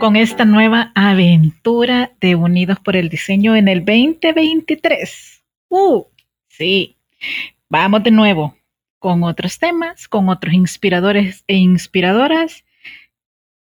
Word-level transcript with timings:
con 0.00 0.16
esta 0.16 0.46
nueva 0.46 0.92
aventura 0.94 2.12
de 2.22 2.34
Unidos 2.34 2.78
por 2.80 2.96
el 2.96 3.10
Diseño 3.10 3.54
en 3.54 3.68
el 3.68 3.84
2023. 3.84 5.44
Uh, 5.68 6.04
sí, 6.48 6.96
vamos 7.68 8.02
de 8.02 8.10
nuevo 8.10 8.56
con 8.98 9.22
otros 9.24 9.58
temas, 9.58 10.08
con 10.08 10.30
otros 10.30 10.54
inspiradores 10.54 11.44
e 11.46 11.56
inspiradoras. 11.56 12.64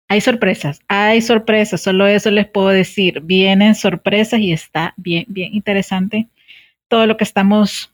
Hay 0.08 0.22
sorpresas, 0.22 0.80
hay 0.88 1.24
sorpresas, 1.24 1.82
solo 1.82 2.06
eso 2.06 2.30
les 2.30 2.46
puedo 2.46 2.70
decir. 2.70 3.22
Vienen 3.22 3.74
sorpresas 3.74 4.40
y 4.40 4.54
está 4.54 4.94
bien, 4.96 5.26
bien 5.28 5.56
interesante 5.56 6.28
todo 6.88 7.08
lo 7.08 7.18
que 7.18 7.24
estamos 7.24 7.92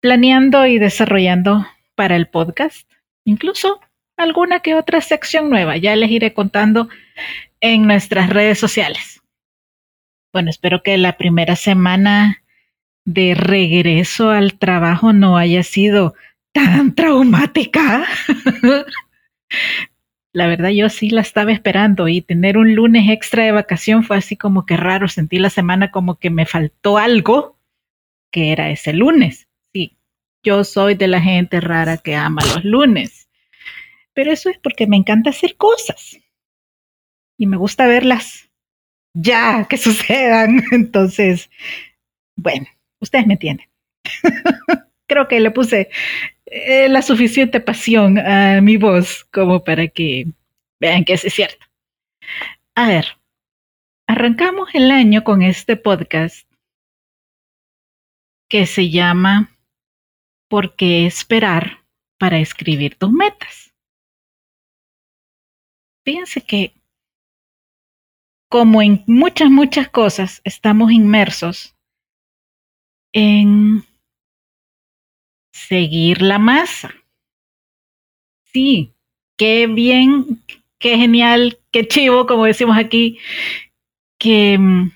planeando 0.00 0.66
y 0.66 0.80
desarrollando 0.80 1.64
para 1.94 2.16
el 2.16 2.26
podcast. 2.26 2.90
Incluso 3.24 3.80
alguna 4.16 4.58
que 4.58 4.74
otra 4.74 5.00
sección 5.00 5.50
nueva. 5.50 5.76
Ya 5.76 5.94
les 5.94 6.10
iré 6.10 6.34
contando 6.34 6.88
en 7.60 7.86
nuestras 7.86 8.30
redes 8.30 8.58
sociales. 8.58 9.20
Bueno, 10.32 10.50
espero 10.50 10.82
que 10.82 10.96
la 10.96 11.16
primera 11.16 11.56
semana 11.56 12.42
de 13.04 13.34
regreso 13.34 14.30
al 14.30 14.58
trabajo 14.58 15.12
no 15.12 15.36
haya 15.36 15.62
sido 15.62 16.14
tan 16.52 16.94
traumática. 16.94 18.04
la 20.32 20.46
verdad 20.46 20.70
yo 20.70 20.88
sí 20.88 21.10
la 21.10 21.20
estaba 21.20 21.52
esperando 21.52 22.06
y 22.08 22.20
tener 22.20 22.56
un 22.56 22.74
lunes 22.74 23.10
extra 23.10 23.44
de 23.44 23.52
vacación 23.52 24.04
fue 24.04 24.16
así 24.16 24.36
como 24.36 24.64
que 24.66 24.76
raro, 24.76 25.08
sentí 25.08 25.38
la 25.38 25.50
semana 25.50 25.90
como 25.90 26.18
que 26.18 26.30
me 26.30 26.46
faltó 26.46 26.98
algo 26.98 27.58
que 28.30 28.52
era 28.52 28.70
ese 28.70 28.92
lunes. 28.92 29.48
Sí, 29.72 29.96
yo 30.44 30.62
soy 30.62 30.94
de 30.94 31.08
la 31.08 31.20
gente 31.20 31.60
rara 31.60 31.96
que 31.98 32.14
ama 32.14 32.42
los 32.54 32.64
lunes, 32.64 33.28
pero 34.14 34.30
eso 34.30 34.48
es 34.48 34.58
porque 34.58 34.86
me 34.86 34.96
encanta 34.96 35.30
hacer 35.30 35.56
cosas 35.56 36.19
y 37.40 37.46
me 37.46 37.56
gusta 37.56 37.86
verlas 37.86 38.50
ya 39.14 39.66
que 39.68 39.78
sucedan. 39.78 40.62
Entonces, 40.72 41.50
bueno, 42.36 42.66
ustedes 43.00 43.26
me 43.26 43.34
entienden. 43.34 43.66
Creo 45.08 45.26
que 45.26 45.40
le 45.40 45.50
puse 45.50 45.90
eh, 46.46 46.88
la 46.88 47.02
suficiente 47.02 47.60
pasión 47.60 48.18
a 48.18 48.60
mi 48.60 48.76
voz 48.76 49.24
como 49.32 49.64
para 49.64 49.88
que 49.88 50.26
vean 50.78 51.04
que 51.04 51.14
es 51.14 51.22
cierto. 51.22 51.66
A 52.76 52.86
ver, 52.86 53.06
arrancamos 54.06 54.68
el 54.74 54.90
año 54.90 55.24
con 55.24 55.42
este 55.42 55.76
podcast 55.76 56.46
que 58.48 58.66
se 58.66 58.90
llama 58.90 59.56
¿Por 60.48 60.76
qué 60.76 61.06
esperar 61.06 61.84
para 62.18 62.38
escribir 62.38 62.96
tus 62.96 63.10
metas? 63.10 63.74
Fíjense 66.04 66.42
que 66.42 66.79
como 68.50 68.82
en 68.82 69.04
muchas, 69.06 69.48
muchas 69.48 69.88
cosas, 69.88 70.40
estamos 70.44 70.90
inmersos 70.90 71.76
en 73.12 73.84
seguir 75.52 76.20
la 76.20 76.38
masa. 76.40 76.92
Sí, 78.52 78.92
qué 79.38 79.68
bien, 79.68 80.42
qué 80.80 80.96
genial, 80.96 81.60
qué 81.70 81.86
chivo, 81.86 82.26
como 82.26 82.44
decimos 82.44 82.76
aquí, 82.76 83.18
que 84.18 84.58
mm, 84.58 84.90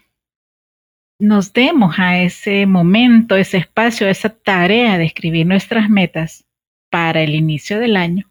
nos 1.21 1.53
demos 1.53 1.94
a 1.98 2.21
ese 2.21 2.66
momento, 2.66 3.36
ese 3.36 3.59
espacio, 3.59 4.09
esa 4.09 4.31
tarea 4.31 4.98
de 4.98 5.04
escribir 5.04 5.47
nuestras 5.47 5.88
metas 5.88 6.44
para 6.91 7.22
el 7.22 7.36
inicio 7.36 7.78
del 7.78 7.97
año. 7.97 8.28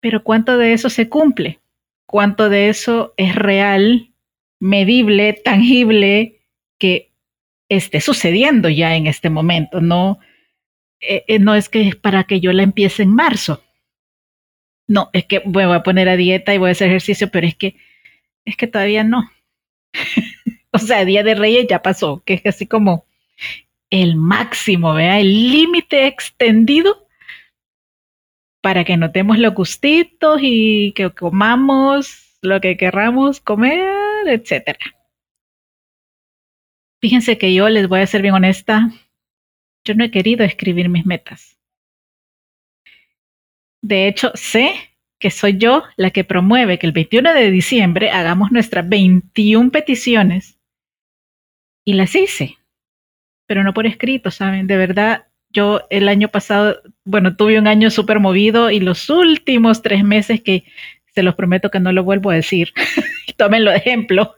Pero 0.00 0.24
¿cuánto 0.24 0.58
de 0.58 0.72
eso 0.72 0.90
se 0.90 1.08
cumple? 1.08 1.60
Cuánto 2.06 2.48
de 2.48 2.68
eso 2.68 3.14
es 3.16 3.34
real, 3.34 4.12
medible, 4.60 5.32
tangible, 5.32 6.40
que 6.78 7.12
esté 7.68 8.00
sucediendo 8.00 8.68
ya 8.68 8.96
en 8.96 9.06
este 9.06 9.30
momento. 9.30 9.80
No, 9.80 10.18
eh, 11.00 11.24
eh, 11.28 11.38
no 11.38 11.54
es 11.54 11.68
que 11.68 11.88
es 11.88 11.96
para 11.96 12.24
que 12.24 12.40
yo 12.40 12.52
la 12.52 12.62
empiece 12.62 13.02
en 13.02 13.14
marzo. 13.14 13.62
No, 14.86 15.10
es 15.12 15.24
que 15.24 15.42
voy 15.44 15.64
a 15.64 15.82
poner 15.82 16.08
a 16.08 16.16
dieta 16.16 16.54
y 16.54 16.58
voy 16.58 16.70
a 16.70 16.72
hacer 16.72 16.88
ejercicio, 16.88 17.30
pero 17.30 17.46
es 17.46 17.56
que, 17.56 17.76
es 18.44 18.56
que 18.56 18.66
todavía 18.66 19.04
no. 19.04 19.30
o 20.72 20.78
sea, 20.78 21.04
Día 21.04 21.22
de 21.22 21.34
Reyes 21.34 21.66
ya 21.68 21.82
pasó, 21.82 22.22
que 22.24 22.34
es 22.34 22.46
así 22.46 22.66
como 22.66 23.06
el 23.90 24.16
máximo, 24.16 24.94
vea, 24.94 25.20
el 25.20 25.50
límite 25.50 26.06
extendido 26.06 27.03
para 28.64 28.82
que 28.82 28.96
notemos 28.96 29.38
los 29.38 29.52
gustitos 29.52 30.40
y 30.40 30.92
que 30.92 31.10
comamos 31.10 32.38
lo 32.40 32.62
que 32.62 32.78
querramos 32.78 33.38
comer, 33.38 34.26
etc. 34.26 34.78
Fíjense 36.98 37.36
que 37.36 37.52
yo 37.52 37.68
les 37.68 37.86
voy 37.88 38.00
a 38.00 38.06
ser 38.06 38.22
bien 38.22 38.32
honesta, 38.32 38.90
yo 39.84 39.94
no 39.94 40.02
he 40.02 40.10
querido 40.10 40.46
escribir 40.46 40.88
mis 40.88 41.04
metas. 41.04 41.58
De 43.82 44.08
hecho, 44.08 44.32
sé 44.34 44.72
que 45.18 45.30
soy 45.30 45.58
yo 45.58 45.82
la 45.96 46.10
que 46.10 46.24
promueve 46.24 46.78
que 46.78 46.86
el 46.86 46.92
21 46.92 47.34
de 47.34 47.50
diciembre 47.50 48.10
hagamos 48.12 48.50
nuestras 48.50 48.88
21 48.88 49.72
peticiones 49.72 50.58
y 51.84 51.92
las 51.92 52.14
hice, 52.14 52.56
pero 53.46 53.62
no 53.62 53.74
por 53.74 53.86
escrito, 53.86 54.30
¿saben? 54.30 54.66
De 54.66 54.78
verdad, 54.78 55.26
yo 55.54 55.82
el 55.88 56.08
año 56.08 56.28
pasado, 56.28 56.82
bueno, 57.04 57.36
tuve 57.36 57.58
un 57.58 57.66
año 57.66 57.90
súper 57.90 58.20
movido 58.20 58.70
y 58.70 58.80
los 58.80 59.08
últimos 59.08 59.80
tres 59.80 60.04
meses 60.04 60.42
que 60.42 60.64
se 61.14 61.22
los 61.22 61.36
prometo 61.36 61.70
que 61.70 61.80
no 61.80 61.92
lo 61.92 62.04
vuelvo 62.04 62.30
a 62.30 62.34
decir, 62.34 62.72
tómenlo 63.36 63.70
de 63.70 63.78
ejemplo. 63.78 64.34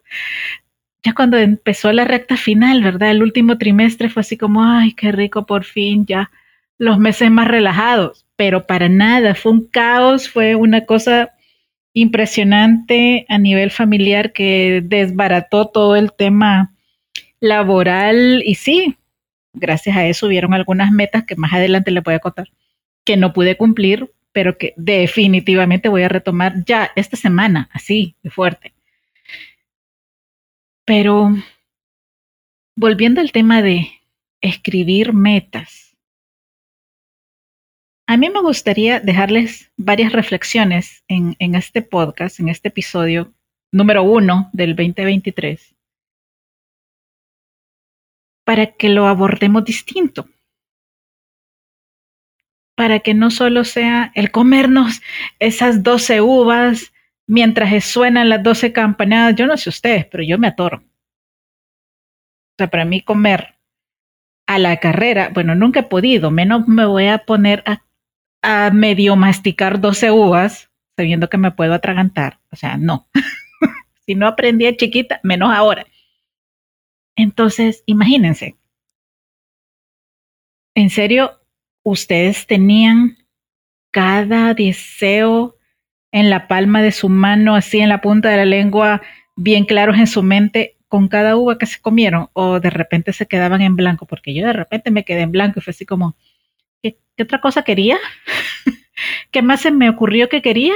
Ya 1.03 1.15
cuando 1.15 1.39
empezó 1.39 1.93
la 1.93 2.05
recta 2.05 2.37
final, 2.37 2.83
¿verdad? 2.83 3.11
El 3.11 3.23
último 3.23 3.59
trimestre 3.59 4.11
fue 4.11 4.21
así 4.21 4.37
como, 4.37 4.63
ay, 4.63 4.93
qué 4.93 5.11
rico, 5.11 5.47
por 5.47 5.65
fin, 5.65 6.05
ya 6.07 6.31
los 6.79 6.99
meses 6.99 7.31
más 7.31 7.49
relajados, 7.49 8.27
pero 8.37 8.67
para 8.67 8.89
nada, 8.89 9.35
fue 9.35 9.53
un 9.53 9.67
caos, 9.67 10.29
fue 10.29 10.55
una 10.55 10.85
cosa 10.85 11.31
impresionante 11.95 13.25
a 13.31 13.39
nivel 13.39 13.71
familiar 13.71 14.33
que 14.33 14.83
desbarató 14.85 15.69
todo 15.69 15.97
el 15.97 16.13
tema 16.13 16.75
laboral 17.41 18.43
y 18.45 18.57
sí, 18.57 18.97
gracias 19.57 19.97
a 19.97 20.07
eso 20.07 20.27
hubieron 20.27 20.55
algunas 20.55 20.93
metas 20.93 21.25
que 21.25 21.37
más 21.37 21.53
adelante 21.53 21.91
le 21.91 22.01
voy 22.01 22.15
a 22.15 22.21
contar 22.21 22.49
que 23.05 23.17
no 23.17 23.33
pude 23.33 23.57
cumplir, 23.57 24.13
pero 24.33 24.59
que 24.59 24.75
definitivamente 24.77 25.89
voy 25.89 26.03
a 26.03 26.09
retomar 26.09 26.65
ya 26.65 26.91
esta 26.97 27.17
semana, 27.17 27.71
así 27.73 28.17
de 28.23 28.31
fuerte. 28.31 28.75
Pero 30.85 31.31
volviendo 32.77 33.21
al 33.21 33.33
tema 33.33 33.63
de 33.63 33.93
escribir 34.41 35.13
metas, 35.13 35.97
a 38.09 38.17
mí 38.17 38.29
me 38.29 38.41
gustaría 38.41 39.01
dejarles 39.01 39.73
varias 39.77 40.13
reflexiones 40.13 41.05
en, 41.09 41.37
en 41.39 41.55
este 41.55 41.83
podcast, 41.83 42.39
en 42.41 42.49
este 42.49 42.69
episodio 42.69 43.33
número 43.73 44.03
uno 44.03 44.51
del 44.53 44.77
2023, 44.77 45.76
para 48.47 48.67
que 48.67 48.89
lo 48.89 49.09
abordemos 49.09 49.65
distinto. 49.65 50.29
Para 52.77 53.01
que 53.01 53.13
no 53.13 53.33
solo 53.33 53.65
sea 53.65 54.13
el 54.15 54.31
comernos 54.31 55.03
esas 55.41 55.83
12 55.83 56.21
uvas 56.21 56.93
mientras 57.27 57.85
suenan 57.85 58.29
las 58.29 58.45
12 58.45 58.73
campanadas. 58.73 59.35
Yo 59.35 59.49
no 59.49 59.57
sé 59.57 59.69
ustedes, 59.69 60.07
pero 60.07 60.23
yo 60.23 60.39
me 60.39 60.47
atoro. 60.47 60.77
O 60.79 62.55
sea, 62.57 62.69
para 62.69 62.85
mí 62.85 63.03
comer 63.03 63.57
a 64.47 64.61
la 64.61 64.77
carrera, 64.77 65.31
bueno, 65.35 65.57
nunca 65.57 65.81
he 65.81 65.83
podido, 65.83 66.31
menos 66.31 66.69
me 66.69 66.87
voy 66.87 67.09
a 67.09 67.19
poner 67.19 67.65
a, 67.67 67.83
a 68.43 68.71
medio 68.71 69.17
masticar 69.17 69.81
12 69.81 70.13
uvas 70.13 70.71
sabiendo 70.97 71.29
que 71.29 71.37
me 71.37 71.51
puedo 71.51 71.75
atragantar. 71.75 72.39
O 72.53 72.57
sea, 72.57 72.77
no. 72.77 73.09
si 74.07 74.15
no 74.15 74.29
aprendí 74.29 74.67
a 74.67 74.77
chiquita, 74.77 75.19
menos 75.25 75.53
ahora. 75.53 75.85
Entonces, 77.17 77.83
imagínense. 77.87 78.57
En 80.75 80.91
serio, 80.91 81.41
ustedes 81.83 82.47
tenían 82.47 83.17
cada 83.91 84.53
deseo 84.53 85.57
en 86.13 86.31
la 86.31 86.49
palma 86.49 86.83
de 86.83 86.93
su 86.93 87.09
mano, 87.09 87.55
así 87.55 87.81
en 87.81 87.89
la 87.89 88.01
punta 88.01 88.29
de 88.29 88.37
la 88.37 88.45
lengua, 88.45 89.03
bien 89.37 89.65
claros 89.65 89.99
en 89.99 90.07
su 90.07 90.23
mente 90.23 90.77
con 90.89 91.09
cada 91.09 91.37
uva 91.37 91.59
que 91.59 91.67
se 91.67 91.81
comieron, 91.81 92.29
o 92.33 92.61
de 92.61 92.71
repente 92.71 93.13
se 93.13 93.27
quedaban 93.27 93.61
en 93.61 93.77
blanco, 93.77 94.07
porque 94.07 94.35
yo 94.35 94.47
de 94.47 94.53
repente 94.53 94.91
me 94.91 95.05
quedé 95.05 95.23
en 95.23 95.33
blanco 95.33 95.59
y 95.59 95.63
fue 95.63 95.73
así 95.73 95.85
como, 95.85 96.17
¿qué, 96.83 96.99
otra 97.21 97.41
cosa 97.41 97.63
quería? 97.63 97.99
¿Qué 99.31 99.43
más 99.43 99.63
se 99.63 99.71
me 99.71 99.91
ocurrió 99.91 100.29
que 100.29 100.43
quería? 100.43 100.75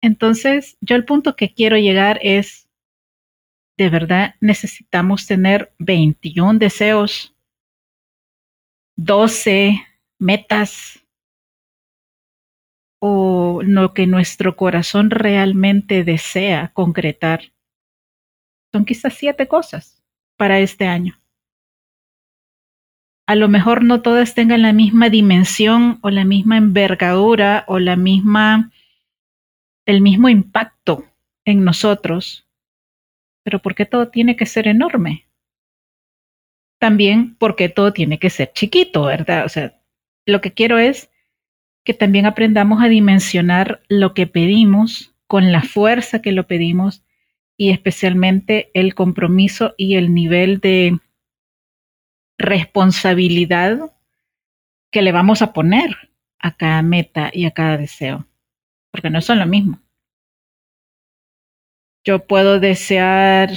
Entonces, 0.00 0.76
yo 0.80 0.96
el 0.96 1.04
punto 1.04 1.36
que 1.36 1.52
quiero 1.52 1.76
llegar 1.76 2.18
es 2.22 2.67
de 3.78 3.88
verdad 3.90 4.34
necesitamos 4.40 5.26
tener 5.26 5.72
21 5.78 6.58
deseos, 6.58 7.34
12 8.96 9.80
metas 10.18 11.06
o 13.00 13.60
lo 13.62 13.94
que 13.94 14.08
nuestro 14.08 14.56
corazón 14.56 15.10
realmente 15.10 16.02
desea 16.02 16.72
concretar. 16.74 17.52
Son 18.72 18.84
quizás 18.84 19.14
siete 19.14 19.46
cosas 19.46 20.02
para 20.36 20.58
este 20.58 20.88
año. 20.88 21.22
A 23.28 23.36
lo 23.36 23.46
mejor 23.46 23.84
no 23.84 24.02
todas 24.02 24.34
tengan 24.34 24.62
la 24.62 24.72
misma 24.72 25.08
dimensión 25.08 26.00
o 26.02 26.10
la 26.10 26.24
misma 26.24 26.56
envergadura 26.56 27.64
o 27.68 27.78
la 27.78 27.94
misma 27.94 28.72
el 29.86 30.00
mismo 30.00 30.28
impacto 30.28 31.04
en 31.44 31.64
nosotros, 31.64 32.47
pero 33.48 33.60
¿por 33.60 33.74
qué 33.74 33.86
todo 33.86 34.08
tiene 34.08 34.36
que 34.36 34.44
ser 34.44 34.68
enorme? 34.68 35.26
También 36.78 37.34
porque 37.36 37.70
todo 37.70 37.94
tiene 37.94 38.18
que 38.18 38.28
ser 38.28 38.52
chiquito, 38.52 39.04
¿verdad? 39.04 39.46
O 39.46 39.48
sea, 39.48 39.80
lo 40.26 40.42
que 40.42 40.52
quiero 40.52 40.76
es 40.76 41.10
que 41.82 41.94
también 41.94 42.26
aprendamos 42.26 42.82
a 42.82 42.88
dimensionar 42.88 43.80
lo 43.88 44.12
que 44.12 44.26
pedimos 44.26 45.14
con 45.26 45.50
la 45.50 45.62
fuerza 45.62 46.20
que 46.20 46.32
lo 46.32 46.46
pedimos 46.46 47.06
y 47.56 47.70
especialmente 47.70 48.70
el 48.74 48.94
compromiso 48.94 49.74
y 49.78 49.94
el 49.94 50.12
nivel 50.12 50.60
de 50.60 50.98
responsabilidad 52.36 53.78
que 54.90 55.00
le 55.00 55.12
vamos 55.12 55.40
a 55.40 55.54
poner 55.54 55.96
a 56.38 56.54
cada 56.54 56.82
meta 56.82 57.30
y 57.32 57.46
a 57.46 57.52
cada 57.52 57.78
deseo, 57.78 58.26
porque 58.90 59.08
no 59.08 59.22
son 59.22 59.38
lo 59.38 59.46
mismo. 59.46 59.80
Yo 62.04 62.26
puedo 62.26 62.60
desear 62.60 63.50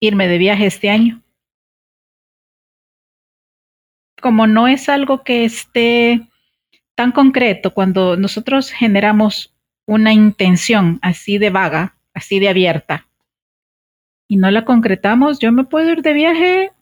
irme 0.00 0.28
de 0.28 0.38
viaje 0.38 0.66
este 0.66 0.90
año. 0.90 1.22
Como 4.20 4.46
no 4.46 4.68
es 4.68 4.88
algo 4.88 5.22
que 5.22 5.44
esté 5.44 6.28
tan 6.94 7.12
concreto, 7.12 7.72
cuando 7.72 8.16
nosotros 8.16 8.70
generamos 8.70 9.54
una 9.86 10.12
intención 10.12 10.98
así 11.02 11.38
de 11.38 11.50
vaga, 11.50 11.96
así 12.12 12.38
de 12.38 12.48
abierta, 12.48 13.06
y 14.30 14.36
no 14.36 14.50
la 14.50 14.64
concretamos, 14.64 15.40
yo 15.40 15.50
me 15.50 15.64
puedo 15.64 15.90
ir 15.90 16.02
de 16.02 16.12
viaje 16.12 16.72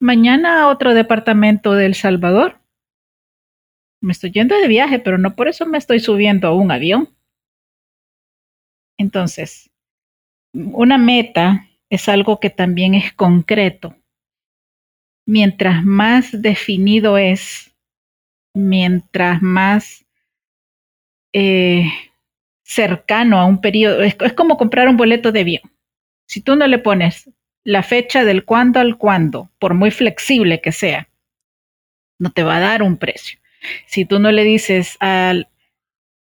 mañana 0.00 0.62
a 0.62 0.68
otro 0.68 0.94
departamento 0.94 1.74
de 1.74 1.84
El 1.84 1.94
Salvador. 1.94 2.60
Me 4.00 4.12
estoy 4.12 4.30
yendo 4.30 4.56
de 4.56 4.68
viaje, 4.68 4.98
pero 4.98 5.18
no 5.18 5.36
por 5.36 5.48
eso 5.48 5.66
me 5.66 5.76
estoy 5.76 6.00
subiendo 6.00 6.48
a 6.48 6.54
un 6.54 6.70
avión. 6.70 7.10
Entonces, 8.98 9.70
una 10.52 10.98
meta 10.98 11.68
es 11.88 12.08
algo 12.08 12.40
que 12.40 12.50
también 12.50 12.94
es 12.94 13.12
concreto. 13.12 13.96
Mientras 15.26 15.84
más 15.84 16.42
definido 16.42 17.16
es, 17.16 17.74
mientras 18.54 19.40
más 19.40 20.04
eh, 21.32 21.84
cercano 22.62 23.38
a 23.38 23.46
un 23.46 23.60
periodo, 23.60 24.02
es, 24.02 24.16
es 24.20 24.32
como 24.32 24.56
comprar 24.56 24.88
un 24.88 24.96
boleto 24.96 25.32
de 25.32 25.40
avión. 25.40 25.62
Si 26.26 26.40
tú 26.40 26.56
no 26.56 26.66
le 26.66 26.78
pones 26.78 27.30
la 27.64 27.82
fecha 27.82 28.24
del 28.24 28.44
cuándo 28.44 28.80
al 28.80 28.98
cuándo, 28.98 29.50
por 29.58 29.74
muy 29.74 29.90
flexible 29.90 30.60
que 30.60 30.72
sea, 30.72 31.08
no 32.18 32.30
te 32.30 32.42
va 32.42 32.56
a 32.56 32.60
dar 32.60 32.82
un 32.82 32.96
precio. 32.96 33.38
Si 33.86 34.04
tú 34.04 34.18
no 34.18 34.32
le 34.32 34.44
dices 34.44 34.96
al, 35.00 35.48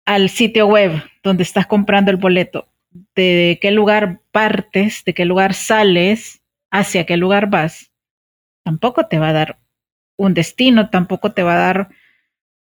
al 0.08 0.31
sitio 0.31 0.66
web 0.66 1.02
donde 1.22 1.43
estás 1.43 1.66
comprando 1.66 2.10
el 2.10 2.16
boleto, 2.16 2.66
de 3.14 3.58
qué 3.60 3.70
lugar 3.70 4.22
partes, 4.32 5.05
de 5.05 5.12
qué 5.12 5.26
lugar 5.26 5.52
sales, 5.52 6.40
hacia 6.70 7.05
qué 7.05 7.19
lugar 7.19 7.50
vas, 7.50 7.92
tampoco 8.64 9.06
te 9.06 9.18
va 9.18 9.28
a 9.28 9.32
dar 9.35 9.59
un 10.16 10.32
destino, 10.32 10.88
tampoco 10.88 11.32
te 11.32 11.42
va 11.42 11.56
a 11.56 11.59
dar 11.59 11.88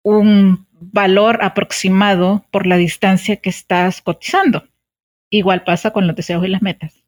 un 0.03 0.67
valor 0.73 1.41
aproximado 1.43 2.47
por 2.51 2.67
la 2.67 2.79
distancia 2.79 3.37
que 3.37 3.51
estás 3.51 4.01
cotizando. 4.01 4.67
Igual 5.29 5.65
pasa 5.65 5.91
con 5.91 6.07
los 6.07 6.17
deseos 6.17 6.43
y 6.47 6.49
las 6.49 6.63
metas. 6.63 7.05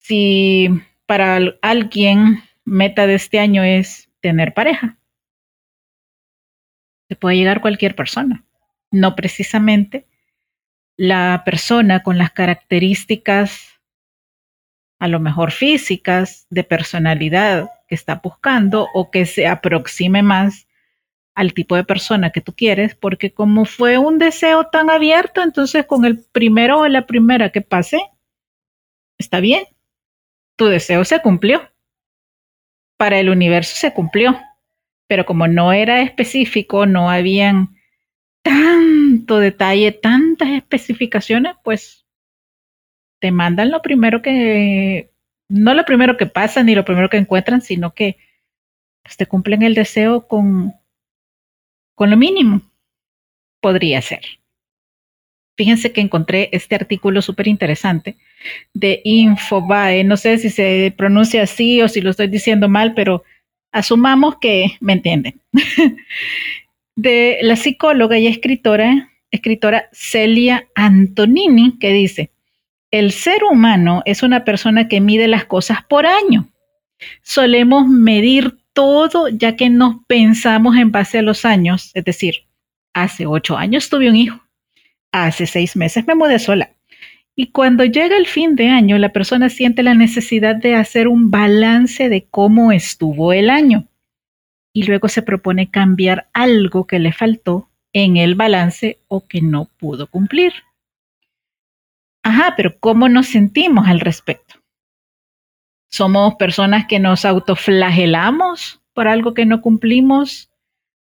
Si 0.00 0.68
para 1.06 1.38
alguien 1.62 2.42
meta 2.64 3.06
de 3.06 3.14
este 3.14 3.38
año 3.38 3.62
es 3.62 4.10
tener 4.18 4.52
pareja, 4.52 4.98
se 7.08 7.14
puede 7.14 7.36
llegar 7.36 7.60
cualquier 7.60 7.94
persona 7.94 8.44
no 8.90 9.14
precisamente 9.16 10.06
la 10.96 11.42
persona 11.44 12.02
con 12.02 12.18
las 12.18 12.32
características 12.32 13.78
a 14.98 15.08
lo 15.08 15.20
mejor 15.20 15.52
físicas, 15.52 16.46
de 16.50 16.64
personalidad 16.64 17.70
que 17.88 17.94
está 17.94 18.16
buscando 18.16 18.88
o 18.94 19.10
que 19.10 19.26
se 19.26 19.46
aproxime 19.46 20.22
más 20.22 20.66
al 21.34 21.54
tipo 21.54 21.76
de 21.76 21.84
persona 21.84 22.30
que 22.30 22.40
tú 22.40 22.52
quieres, 22.52 22.96
porque 22.96 23.32
como 23.32 23.64
fue 23.64 23.96
un 23.96 24.18
deseo 24.18 24.66
tan 24.66 24.90
abierto, 24.90 25.40
entonces 25.40 25.86
con 25.86 26.04
el 26.04 26.24
primero 26.32 26.80
o 26.80 26.88
la 26.88 27.06
primera 27.06 27.50
que 27.50 27.60
pase, 27.60 28.00
está 29.18 29.38
bien, 29.38 29.62
tu 30.56 30.66
deseo 30.66 31.04
se 31.04 31.22
cumplió. 31.22 31.70
Para 32.96 33.20
el 33.20 33.30
universo 33.30 33.76
se 33.76 33.94
cumplió, 33.94 34.40
pero 35.06 35.24
como 35.24 35.46
no 35.46 35.72
era 35.72 36.02
específico, 36.02 36.86
no 36.86 37.08
habían 37.08 37.77
tanto 38.42 39.38
detalle, 39.38 39.92
tantas 39.92 40.48
especificaciones, 40.50 41.54
pues 41.62 42.06
te 43.20 43.30
mandan 43.30 43.70
lo 43.70 43.82
primero 43.82 44.22
que, 44.22 45.10
no 45.48 45.74
lo 45.74 45.84
primero 45.84 46.16
que 46.16 46.26
pasa 46.26 46.62
ni 46.62 46.74
lo 46.74 46.84
primero 46.84 47.08
que 47.08 47.16
encuentran, 47.16 47.60
sino 47.60 47.94
que 47.94 48.16
pues, 49.02 49.16
te 49.16 49.26
cumplen 49.26 49.62
el 49.62 49.74
deseo 49.74 50.26
con, 50.28 50.74
con 51.94 52.10
lo 52.10 52.16
mínimo. 52.16 52.62
Podría 53.60 54.00
ser. 54.02 54.20
Fíjense 55.56 55.92
que 55.92 56.00
encontré 56.00 56.50
este 56.52 56.76
artículo 56.76 57.20
súper 57.20 57.48
interesante 57.48 58.16
de 58.72 59.00
Infobae. 59.02 60.04
No 60.04 60.16
sé 60.16 60.38
si 60.38 60.50
se 60.50 60.94
pronuncia 60.96 61.42
así 61.42 61.82
o 61.82 61.88
si 61.88 62.00
lo 62.00 62.10
estoy 62.10 62.28
diciendo 62.28 62.68
mal, 62.68 62.94
pero 62.94 63.24
asumamos 63.72 64.36
que 64.40 64.76
me 64.80 64.92
entienden. 64.92 65.40
de 66.98 67.38
la 67.42 67.54
psicóloga 67.54 68.18
y 68.18 68.26
escritora 68.26 69.12
escritora 69.30 69.88
Celia 69.92 70.66
Antonini 70.74 71.78
que 71.78 71.92
dice, 71.92 72.32
el 72.90 73.12
ser 73.12 73.44
humano 73.44 74.02
es 74.04 74.24
una 74.24 74.44
persona 74.44 74.88
que 74.88 75.00
mide 75.00 75.28
las 75.28 75.44
cosas 75.44 75.84
por 75.88 76.06
año. 76.06 76.48
Solemos 77.22 77.86
medir 77.86 78.58
todo 78.72 79.28
ya 79.28 79.54
que 79.54 79.70
nos 79.70 80.04
pensamos 80.08 80.76
en 80.76 80.90
base 80.90 81.18
a 81.18 81.22
los 81.22 81.44
años, 81.44 81.92
es 81.94 82.04
decir, 82.04 82.46
hace 82.94 83.26
ocho 83.26 83.56
años 83.56 83.88
tuve 83.88 84.10
un 84.10 84.16
hijo, 84.16 84.40
hace 85.12 85.46
seis 85.46 85.76
meses 85.76 86.04
me 86.04 86.16
mudé 86.16 86.40
sola. 86.40 86.70
Y 87.36 87.52
cuando 87.52 87.84
llega 87.84 88.16
el 88.16 88.26
fin 88.26 88.56
de 88.56 88.70
año, 88.70 88.98
la 88.98 89.10
persona 89.10 89.50
siente 89.50 89.84
la 89.84 89.94
necesidad 89.94 90.56
de 90.56 90.74
hacer 90.74 91.06
un 91.06 91.30
balance 91.30 92.08
de 92.08 92.26
cómo 92.28 92.72
estuvo 92.72 93.32
el 93.32 93.50
año. 93.50 93.86
Y 94.78 94.84
luego 94.84 95.08
se 95.08 95.22
propone 95.22 95.72
cambiar 95.72 96.30
algo 96.32 96.86
que 96.86 97.00
le 97.00 97.12
faltó 97.12 97.68
en 97.92 98.16
el 98.16 98.36
balance 98.36 99.00
o 99.08 99.26
que 99.26 99.40
no 99.40 99.64
pudo 99.76 100.06
cumplir. 100.06 100.52
Ajá, 102.22 102.54
pero 102.56 102.78
¿cómo 102.78 103.08
nos 103.08 103.26
sentimos 103.26 103.88
al 103.88 103.98
respecto? 103.98 104.54
¿Somos 105.90 106.36
personas 106.36 106.86
que 106.86 107.00
nos 107.00 107.24
autoflagelamos 107.24 108.80
por 108.94 109.08
algo 109.08 109.34
que 109.34 109.46
no 109.46 109.62
cumplimos 109.62 110.48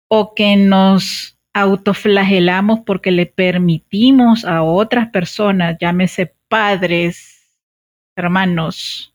o 0.08 0.34
que 0.34 0.56
nos 0.56 1.38
autoflagelamos 1.54 2.80
porque 2.80 3.12
le 3.12 3.24
permitimos 3.24 4.44
a 4.44 4.62
otras 4.62 5.08
personas, 5.08 5.78
llámese 5.80 6.36
padres, 6.48 7.56
hermanos 8.14 9.14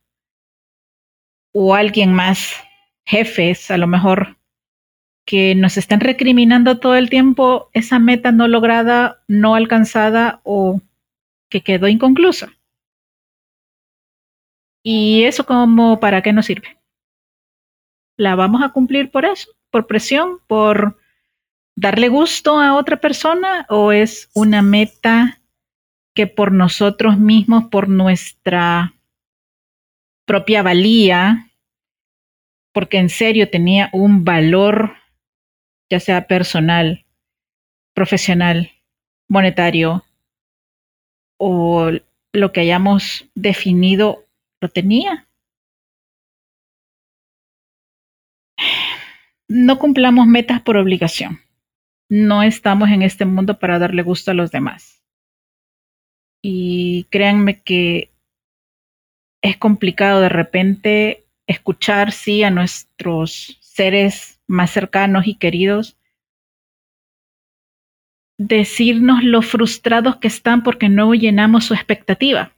o 1.53 1.75
alguien 1.75 2.13
más, 2.13 2.55
jefes, 3.05 3.69
a 3.69 3.77
lo 3.77 3.85
mejor, 3.85 4.38
que 5.29 5.53
nos 5.53 5.77
están 5.77 5.99
recriminando 5.99 6.79
todo 6.79 6.95
el 6.95 7.11
tiempo 7.11 7.69
esa 7.73 7.99
meta 7.99 8.31
no 8.31 8.47
lograda, 8.47 9.21
no 9.27 9.53
alcanzada 9.53 10.41
o 10.43 10.81
que 11.49 11.61
quedó 11.61 11.87
inconclusa. 11.87 12.57
¿Y 14.81 15.25
eso 15.25 15.45
como 15.45 15.99
para 15.99 16.23
qué 16.23 16.33
nos 16.33 16.47
sirve? 16.47 16.79
¿La 18.17 18.33
vamos 18.33 18.63
a 18.63 18.69
cumplir 18.69 19.11
por 19.11 19.23
eso? 19.23 19.51
¿Por 19.69 19.85
presión? 19.85 20.39
¿Por 20.47 20.97
darle 21.75 22.09
gusto 22.09 22.59
a 22.59 22.73
otra 22.73 22.99
persona? 22.99 23.67
¿O 23.69 23.91
es 23.91 24.31
una 24.33 24.63
meta 24.63 25.41
que 26.15 26.25
por 26.25 26.51
nosotros 26.51 27.19
mismos, 27.19 27.65
por 27.65 27.87
nuestra 27.87 28.95
propia 30.25 30.63
valía, 30.63 31.51
porque 32.73 32.97
en 32.97 33.09
serio 33.09 33.51
tenía 33.51 33.91
un 33.93 34.25
valor, 34.25 34.98
ya 35.89 35.99
sea 35.99 36.27
personal, 36.27 37.05
profesional, 37.93 38.71
monetario, 39.27 40.03
o 41.37 41.91
lo 42.33 42.51
que 42.51 42.61
hayamos 42.61 43.25
definido 43.35 44.25
lo 44.61 44.69
tenía. 44.69 45.27
No 49.47 49.79
cumplamos 49.79 50.27
metas 50.27 50.61
por 50.61 50.77
obligación. 50.77 51.39
No 52.09 52.43
estamos 52.43 52.89
en 52.89 53.01
este 53.01 53.25
mundo 53.25 53.57
para 53.57 53.79
darle 53.79 54.03
gusto 54.03 54.31
a 54.31 54.33
los 54.33 54.51
demás. 54.51 55.01
Y 56.41 57.05
créanme 57.05 57.61
que 57.61 58.11
es 59.41 59.57
complicado 59.57 60.21
de 60.21 60.29
repente 60.29 61.25
escuchar, 61.47 62.11
sí, 62.11 62.43
a 62.43 62.51
nuestros 62.51 63.57
seres 63.61 64.38
más 64.49 64.71
cercanos 64.71 65.27
y 65.27 65.35
queridos 65.35 65.95
decirnos 68.39 69.23
lo 69.23 69.41
frustrados 69.41 70.17
que 70.17 70.27
están 70.27 70.63
porque 70.63 70.89
no 70.89 71.13
llenamos 71.13 71.65
su 71.65 71.73
expectativa 71.73 72.53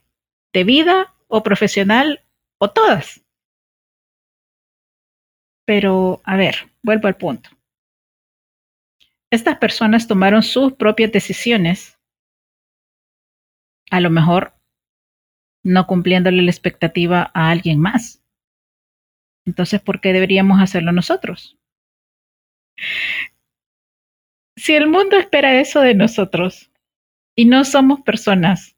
de 0.52 0.64
vida 0.64 1.14
o 1.28 1.42
profesional 1.42 2.24
o 2.58 2.70
todas. 2.70 3.24
Pero, 5.66 6.22
a 6.24 6.36
ver, 6.36 6.70
vuelvo 6.82 7.08
al 7.08 7.16
punto. 7.16 7.50
Estas 9.30 9.58
personas 9.58 10.06
tomaron 10.06 10.42
sus 10.42 10.72
propias 10.74 11.10
decisiones, 11.10 11.98
a 13.90 14.00
lo 14.00 14.10
mejor 14.10 14.54
no 15.64 15.86
cumpliéndole 15.86 16.42
la 16.42 16.50
expectativa 16.50 17.30
a 17.34 17.50
alguien 17.50 17.80
más. 17.80 18.22
Entonces, 19.44 19.80
¿por 19.80 20.00
qué 20.00 20.12
deberíamos 20.12 20.60
hacerlo 20.60 20.92
nosotros? 20.92 21.58
Si 24.62 24.76
el 24.76 24.86
mundo 24.86 25.16
espera 25.16 25.58
eso 25.60 25.80
de 25.80 25.92
nosotros 25.92 26.70
y 27.34 27.46
no 27.46 27.64
somos 27.64 28.00
personas 28.02 28.76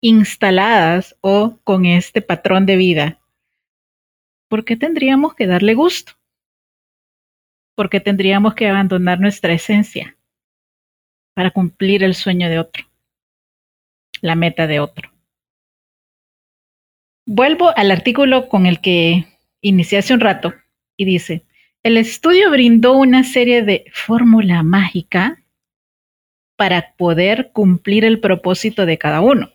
instaladas 0.00 1.16
o 1.22 1.58
con 1.64 1.86
este 1.86 2.22
patrón 2.22 2.64
de 2.64 2.76
vida, 2.76 3.20
¿por 4.46 4.64
qué 4.64 4.76
tendríamos 4.76 5.34
que 5.34 5.48
darle 5.48 5.74
gusto? 5.74 6.12
¿Por 7.74 7.90
qué 7.90 7.98
tendríamos 7.98 8.54
que 8.54 8.68
abandonar 8.68 9.18
nuestra 9.18 9.54
esencia 9.54 10.16
para 11.34 11.50
cumplir 11.50 12.04
el 12.04 12.14
sueño 12.14 12.48
de 12.48 12.60
otro, 12.60 12.84
la 14.20 14.36
meta 14.36 14.68
de 14.68 14.78
otro? 14.78 15.10
Vuelvo 17.26 17.76
al 17.76 17.90
artículo 17.90 18.48
con 18.48 18.66
el 18.66 18.80
que 18.80 19.26
inicié 19.60 19.98
hace 19.98 20.14
un 20.14 20.20
rato 20.20 20.54
y 20.96 21.06
dice, 21.06 21.44
el 21.82 21.96
estudio 21.96 22.50
brindó 22.50 22.96
una 22.96 23.24
serie 23.24 23.62
de 23.62 23.84
fórmula 23.92 24.62
mágica 24.62 25.42
para 26.56 26.94
poder 26.96 27.50
cumplir 27.52 28.04
el 28.04 28.20
propósito 28.20 28.86
de 28.86 28.98
cada 28.98 29.20
uno. 29.20 29.50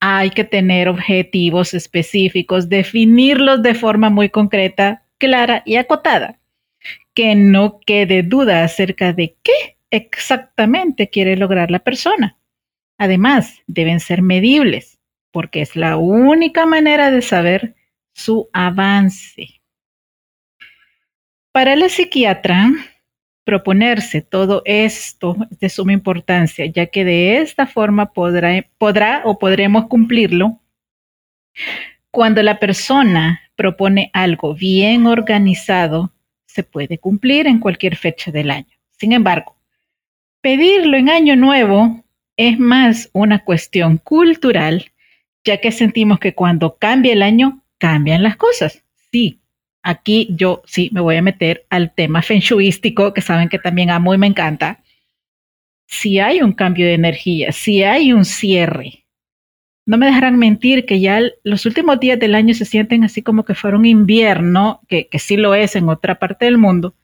Hay 0.00 0.30
que 0.30 0.44
tener 0.44 0.88
objetivos 0.88 1.72
específicos, 1.72 2.68
definirlos 2.68 3.62
de 3.62 3.74
forma 3.74 4.10
muy 4.10 4.30
concreta, 4.30 5.04
clara 5.18 5.62
y 5.64 5.76
acotada. 5.76 6.40
Que 7.14 7.36
no 7.36 7.78
quede 7.78 8.22
duda 8.24 8.64
acerca 8.64 9.12
de 9.12 9.36
qué 9.42 9.78
exactamente 9.90 11.08
quiere 11.08 11.36
lograr 11.36 11.70
la 11.70 11.78
persona. 11.78 12.36
Además, 12.98 13.62
deben 13.68 14.00
ser 14.00 14.22
medibles, 14.22 14.98
porque 15.30 15.62
es 15.62 15.76
la 15.76 15.96
única 15.96 16.66
manera 16.66 17.12
de 17.12 17.22
saber 17.22 17.76
su 18.12 18.50
avance. 18.52 19.60
Para 21.54 21.76
la 21.76 21.88
psiquiatra, 21.88 22.72
proponerse 23.44 24.22
todo 24.22 24.62
esto 24.64 25.36
es 25.52 25.60
de 25.60 25.68
suma 25.68 25.92
importancia, 25.92 26.66
ya 26.66 26.86
que 26.86 27.04
de 27.04 27.36
esta 27.36 27.68
forma 27.68 28.12
podrá, 28.12 28.66
podrá 28.76 29.22
o 29.24 29.38
podremos 29.38 29.86
cumplirlo 29.86 30.60
cuando 32.10 32.42
la 32.42 32.58
persona 32.58 33.40
propone 33.54 34.10
algo 34.14 34.52
bien 34.56 35.06
organizado, 35.06 36.12
se 36.44 36.64
puede 36.64 36.98
cumplir 36.98 37.46
en 37.46 37.60
cualquier 37.60 37.94
fecha 37.94 38.32
del 38.32 38.50
año. 38.50 38.74
Sin 38.90 39.12
embargo, 39.12 39.54
pedirlo 40.40 40.96
en 40.96 41.08
año 41.08 41.36
nuevo 41.36 42.04
es 42.36 42.58
más 42.58 43.10
una 43.12 43.44
cuestión 43.44 43.98
cultural, 43.98 44.90
ya 45.44 45.58
que 45.58 45.70
sentimos 45.70 46.18
que 46.18 46.34
cuando 46.34 46.78
cambia 46.78 47.12
el 47.12 47.22
año, 47.22 47.62
cambian 47.78 48.24
las 48.24 48.34
cosas. 48.34 48.82
Sí, 49.12 49.38
Aquí 49.86 50.28
yo 50.30 50.62
sí 50.64 50.88
me 50.94 51.02
voy 51.02 51.16
a 51.16 51.22
meter 51.22 51.66
al 51.68 51.94
tema 51.94 52.22
feng 52.22 52.40
que 52.40 53.20
saben 53.20 53.50
que 53.50 53.58
también 53.58 53.90
amo 53.90 54.14
y 54.14 54.18
me 54.18 54.26
encanta. 54.26 54.82
Si 55.86 56.18
hay 56.18 56.40
un 56.40 56.52
cambio 56.52 56.86
de 56.86 56.94
energía, 56.94 57.52
si 57.52 57.82
hay 57.82 58.14
un 58.14 58.24
cierre, 58.24 59.04
no 59.84 59.98
me 59.98 60.06
dejarán 60.06 60.38
mentir 60.38 60.86
que 60.86 61.00
ya 61.00 61.20
los 61.42 61.66
últimos 61.66 62.00
días 62.00 62.18
del 62.18 62.34
año 62.34 62.54
se 62.54 62.64
sienten 62.64 63.04
así 63.04 63.20
como 63.20 63.44
que 63.44 63.54
fuera 63.54 63.76
un 63.76 63.84
invierno, 63.84 64.80
que, 64.88 65.08
que 65.08 65.18
sí 65.18 65.36
lo 65.36 65.54
es 65.54 65.76
en 65.76 65.90
otra 65.90 66.18
parte 66.18 66.46
del 66.46 66.56
mundo. 66.56 66.94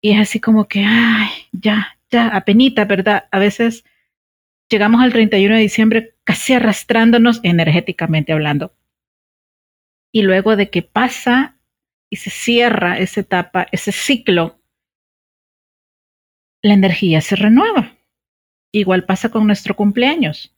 Y 0.00 0.12
es 0.12 0.20
así 0.20 0.40
como 0.40 0.66
que, 0.66 0.82
ay, 0.82 1.28
ya, 1.52 1.98
ya, 2.10 2.28
apenita, 2.28 2.86
¿verdad? 2.86 3.24
A 3.30 3.38
veces 3.38 3.84
llegamos 4.70 5.02
al 5.02 5.12
31 5.12 5.56
de 5.56 5.60
diciembre 5.60 6.14
casi 6.24 6.54
arrastrándonos 6.54 7.40
energéticamente 7.42 8.32
hablando 8.32 8.72
y 10.12 10.22
luego 10.22 10.56
de 10.56 10.70
que 10.70 10.82
pasa 10.82 11.56
y 12.10 12.16
se 12.16 12.30
cierra 12.30 12.98
esa 12.98 13.20
etapa, 13.20 13.66
ese 13.70 13.92
ciclo, 13.92 14.60
la 16.62 16.74
energía 16.74 17.20
se 17.20 17.36
renueva. 17.36 17.96
Igual 18.72 19.04
pasa 19.04 19.30
con 19.30 19.46
nuestro 19.46 19.74
cumpleaños. 19.74 20.54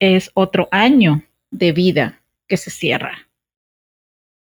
Es 0.00 0.30
otro 0.34 0.68
año 0.70 1.24
de 1.50 1.72
vida 1.72 2.22
que 2.46 2.56
se 2.56 2.70
cierra. 2.70 3.28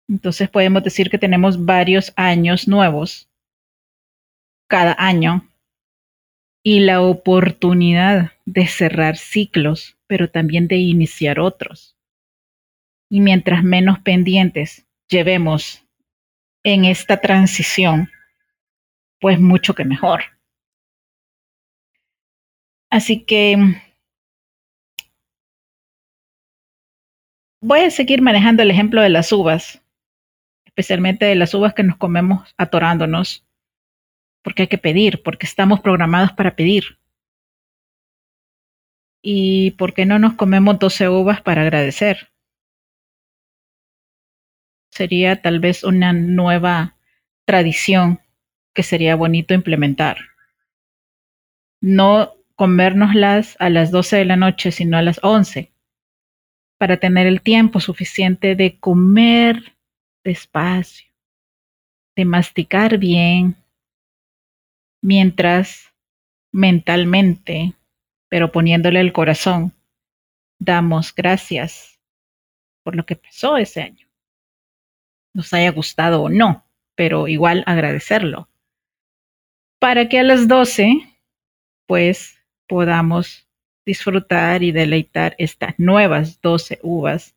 Entonces 0.07 0.49
podemos 0.49 0.83
decir 0.83 1.09
que 1.09 1.17
tenemos 1.17 1.65
varios 1.65 2.13
años 2.15 2.67
nuevos 2.67 3.29
cada 4.67 4.95
año 4.97 5.47
y 6.63 6.79
la 6.79 7.01
oportunidad 7.01 8.31
de 8.45 8.67
cerrar 8.67 9.17
ciclos, 9.17 9.97
pero 10.07 10.29
también 10.29 10.67
de 10.67 10.77
iniciar 10.77 11.39
otros. 11.39 11.94
Y 13.09 13.19
mientras 13.19 13.63
menos 13.63 13.99
pendientes 13.99 14.85
llevemos 15.07 15.85
en 16.63 16.85
esta 16.85 17.21
transición, 17.21 18.09
pues 19.19 19.39
mucho 19.39 19.75
que 19.75 19.85
mejor. 19.85 20.23
Así 22.89 23.23
que 23.23 23.57
voy 27.61 27.79
a 27.81 27.91
seguir 27.91 28.21
manejando 28.21 28.63
el 28.63 28.71
ejemplo 28.71 29.01
de 29.01 29.09
las 29.09 29.31
uvas, 29.31 29.81
especialmente 30.65 31.25
de 31.25 31.35
las 31.35 31.53
uvas 31.53 31.73
que 31.73 31.83
nos 31.83 31.97
comemos 31.97 32.53
atorándonos, 32.57 33.45
porque 34.43 34.63
hay 34.63 34.67
que 34.67 34.77
pedir, 34.77 35.23
porque 35.23 35.45
estamos 35.45 35.79
programados 35.81 36.31
para 36.33 36.55
pedir. 36.55 36.99
¿Y 39.21 39.71
por 39.71 39.93
qué 39.93 40.05
no 40.05 40.19
nos 40.19 40.35
comemos 40.35 40.77
12 40.77 41.09
uvas 41.09 41.41
para 41.41 41.63
agradecer? 41.63 42.29
Sería 44.95 45.41
tal 45.41 45.59
vez 45.59 45.83
una 45.83 46.13
nueva 46.13 46.95
tradición 47.45 48.21
que 48.73 48.81
sería 48.81 49.17
bonito 49.17 49.53
implementar. 49.53 50.17
No 51.81 52.33
comérnoslas 52.55 53.57
a 53.59 53.69
las 53.69 53.91
12 53.91 54.15
de 54.15 54.25
la 54.25 54.37
noche, 54.37 54.71
sino 54.71 54.97
a 54.97 55.01
las 55.01 55.19
11, 55.21 55.69
para 56.77 56.95
tener 56.95 57.27
el 57.27 57.41
tiempo 57.41 57.81
suficiente 57.81 58.55
de 58.55 58.79
comer 58.79 59.75
despacio, 60.23 61.11
de 62.15 62.23
masticar 62.23 62.97
bien, 62.97 63.57
mientras 65.01 65.93
mentalmente, 66.53 67.73
pero 68.29 68.49
poniéndole 68.53 69.01
el 69.01 69.11
corazón, 69.11 69.73
damos 70.57 71.13
gracias 71.13 71.99
por 72.81 72.95
lo 72.95 73.05
que 73.05 73.17
pasó 73.17 73.57
ese 73.57 73.81
año. 73.81 74.04
Nos 75.35 75.53
haya 75.53 75.69
gustado 75.71 76.23
o 76.23 76.29
no, 76.29 76.65
pero 76.95 77.27
igual 77.27 77.63
agradecerlo. 77.67 78.47
Para 79.79 80.07
que 80.07 80.17
a 80.17 80.23
las 80.23 80.47
12, 80.47 81.01
pues 81.85 82.39
podamos 82.67 83.45
disfrutar 83.85 84.63
y 84.63 84.71
deleitar 84.71 85.35
estas 85.37 85.77
nuevas 85.77 86.39
12 86.41 86.79
uvas 86.83 87.35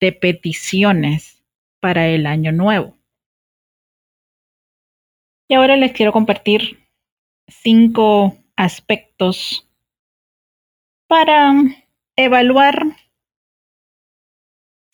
de 0.00 0.12
peticiones 0.12 1.42
para 1.80 2.08
el 2.08 2.26
año 2.26 2.52
nuevo. 2.52 2.98
Y 5.48 5.54
ahora 5.54 5.78
les 5.78 5.92
quiero 5.92 6.12
compartir 6.12 6.86
cinco 7.48 8.36
aspectos 8.54 9.66
para 11.08 11.54
evaluar 12.16 12.84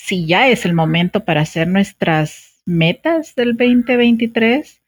si 0.06 0.24
ya 0.24 0.46
es 0.46 0.64
el 0.64 0.72
momento 0.72 1.24
para 1.24 1.40
hacer 1.40 1.66
nuestras 1.66 2.62
metas 2.64 3.34
del 3.34 3.56
2023 3.56 4.80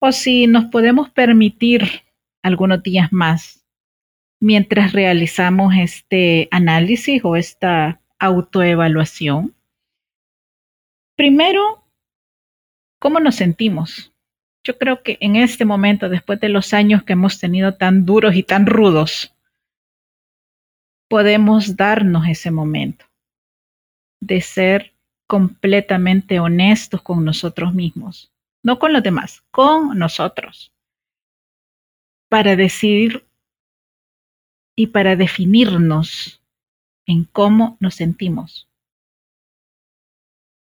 o 0.00 0.12
si 0.12 0.46
nos 0.46 0.66
podemos 0.66 1.08
permitir 1.08 2.02
algunos 2.42 2.82
días 2.82 3.10
más 3.10 3.64
mientras 4.38 4.92
realizamos 4.92 5.72
este 5.78 6.46
análisis 6.50 7.22
o 7.24 7.36
esta 7.36 8.02
autoevaluación. 8.18 9.54
Primero, 11.16 11.86
¿cómo 12.98 13.18
nos 13.18 13.36
sentimos? 13.36 14.12
Yo 14.62 14.76
creo 14.76 15.02
que 15.02 15.16
en 15.22 15.36
este 15.36 15.64
momento, 15.64 16.10
después 16.10 16.38
de 16.38 16.50
los 16.50 16.74
años 16.74 17.02
que 17.02 17.14
hemos 17.14 17.40
tenido 17.40 17.76
tan 17.78 18.04
duros 18.04 18.34
y 18.34 18.42
tan 18.42 18.66
rudos, 18.66 19.34
podemos 21.08 21.76
darnos 21.76 22.28
ese 22.28 22.50
momento 22.50 23.09
de 24.20 24.40
ser 24.40 24.94
completamente 25.26 26.40
honestos 26.40 27.02
con 27.02 27.24
nosotros 27.24 27.74
mismos, 27.74 28.32
no 28.62 28.78
con 28.78 28.92
los 28.92 29.02
demás, 29.02 29.42
con 29.50 29.98
nosotros 29.98 30.72
para 32.30 32.54
decidir 32.56 33.26
y 34.76 34.86
para 34.86 35.16
definirnos 35.16 36.42
en 37.04 37.24
cómo 37.24 37.76
nos 37.80 37.96
sentimos. 37.96 38.68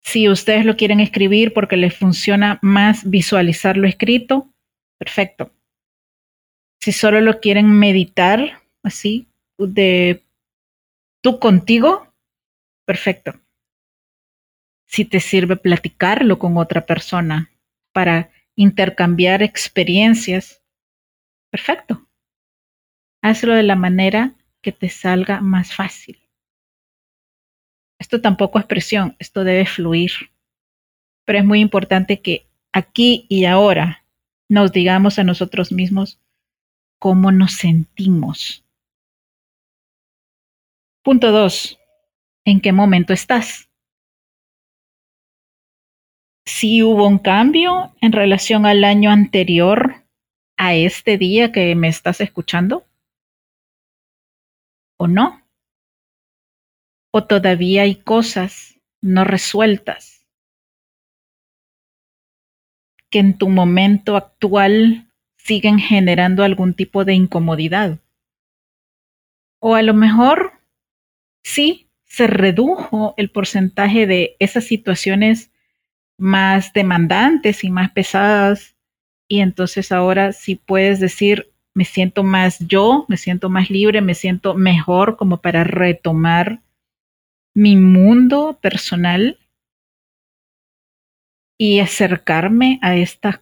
Si 0.03 0.29
ustedes 0.29 0.65
lo 0.65 0.77
quieren 0.77 1.01
escribir 1.01 1.53
porque 1.53 1.77
les 1.77 1.95
funciona 1.95 2.61
más 2.63 3.11
visualizar 3.11 3.77
lo 3.77 3.89
escrito, 3.89 4.49
perfecto. 4.97 5.51
Si 6.81 6.93
solo 6.93 7.21
lo 7.21 7.41
quieren 7.41 7.69
meditar 7.69 8.63
así, 8.85 9.27
de 9.59 10.25
tú 11.21 11.41
contigo, 11.41 12.15
perfecto. 12.85 13.35
Si 14.87 15.05
te 15.05 15.21
sirve 15.21 15.57
platicarlo 15.57 16.39
con 16.39 16.57
otra 16.57 16.87
persona 16.87 17.51
para 17.93 18.31
intercambiar 18.55 19.43
experiencias, 19.43 20.63
Perfecto. 21.57 22.07
Hazlo 23.23 23.55
de 23.55 23.63
la 23.63 23.77
manera 23.77 24.35
que 24.61 24.73
te 24.73 24.91
salga 24.91 25.41
más 25.41 25.75
fácil. 25.75 26.21
Esto 27.99 28.21
tampoco 28.21 28.59
es 28.59 28.67
presión, 28.67 29.17
esto 29.19 29.43
debe 29.43 29.65
fluir. 29.65 30.11
Pero 31.25 31.39
es 31.39 31.45
muy 31.47 31.61
importante 31.61 32.21
que 32.21 32.47
aquí 32.73 33.25
y 33.29 33.47
ahora 33.47 34.05
nos 34.51 34.71
digamos 34.71 35.19
a 35.19 35.25
nosotros 35.25 35.73
mismos 35.73 36.21
cómo 36.99 37.33
nos 37.33 37.53
sentimos. 37.53 38.63
Punto 41.03 41.33
dos. 41.33 41.79
¿En 42.45 42.61
qué 42.61 42.73
momento 42.73 43.15
estás? 43.15 43.66
Si 46.47 46.83
hubo 46.83 47.07
un 47.07 47.19
cambio 47.19 47.95
en 48.01 48.13
relación 48.13 48.67
al 48.67 48.85
año 48.85 49.11
anterior, 49.11 50.07
a 50.57 50.75
este 50.75 51.19
día 51.19 51.53
que 51.53 51.75
me 51.75 51.89
estás 51.89 52.21
escuchando? 52.21 52.87
¿O 54.99 55.07
no? 55.07 55.43
¿O 57.13 57.25
todavía 57.25 57.83
hay 57.83 57.97
cosas 57.97 58.81
no 59.03 59.25
resueltas 59.25 60.27
que 63.11 63.19
en 63.19 63.39
tu 63.39 63.49
momento 63.49 64.17
actual 64.17 65.13
siguen 65.37 65.79
generando 65.79 66.43
algún 66.43 66.75
tipo 66.75 67.05
de 67.05 67.15
incomodidad? 67.15 67.99
O 69.61 69.75
a 69.75 69.83
lo 69.83 69.95
mejor 69.95 70.61
sí 71.45 71.91
se 72.05 72.27
redujo 72.27 73.15
el 73.17 73.31
porcentaje 73.31 74.07
de 74.07 74.37
esas 74.39 74.65
situaciones 74.65 75.51
más 76.19 76.73
demandantes 76.73 77.65
y 77.65 77.71
más 77.71 77.91
pesadas 77.91 78.77
y 79.29 79.41
entonces 79.41 79.93
ahora 79.93 80.33
sí 80.33 80.55
puedes 80.55 81.01
decir, 81.01 81.53
me 81.75 81.85
siento 81.85 82.23
más 82.23 82.59
yo, 82.61 83.05
me 83.09 83.17
siento 83.17 83.51
más 83.51 83.71
libre, 83.71 84.01
me 84.01 84.15
siento 84.15 84.55
mejor 84.55 85.17
como 85.17 85.41
para 85.43 85.65
retomar 85.65 86.63
mi 87.55 87.77
mundo 87.77 88.59
personal 88.61 89.39
y 91.59 91.81
acercarme 91.81 92.79
a 92.83 92.97
estas 92.97 93.41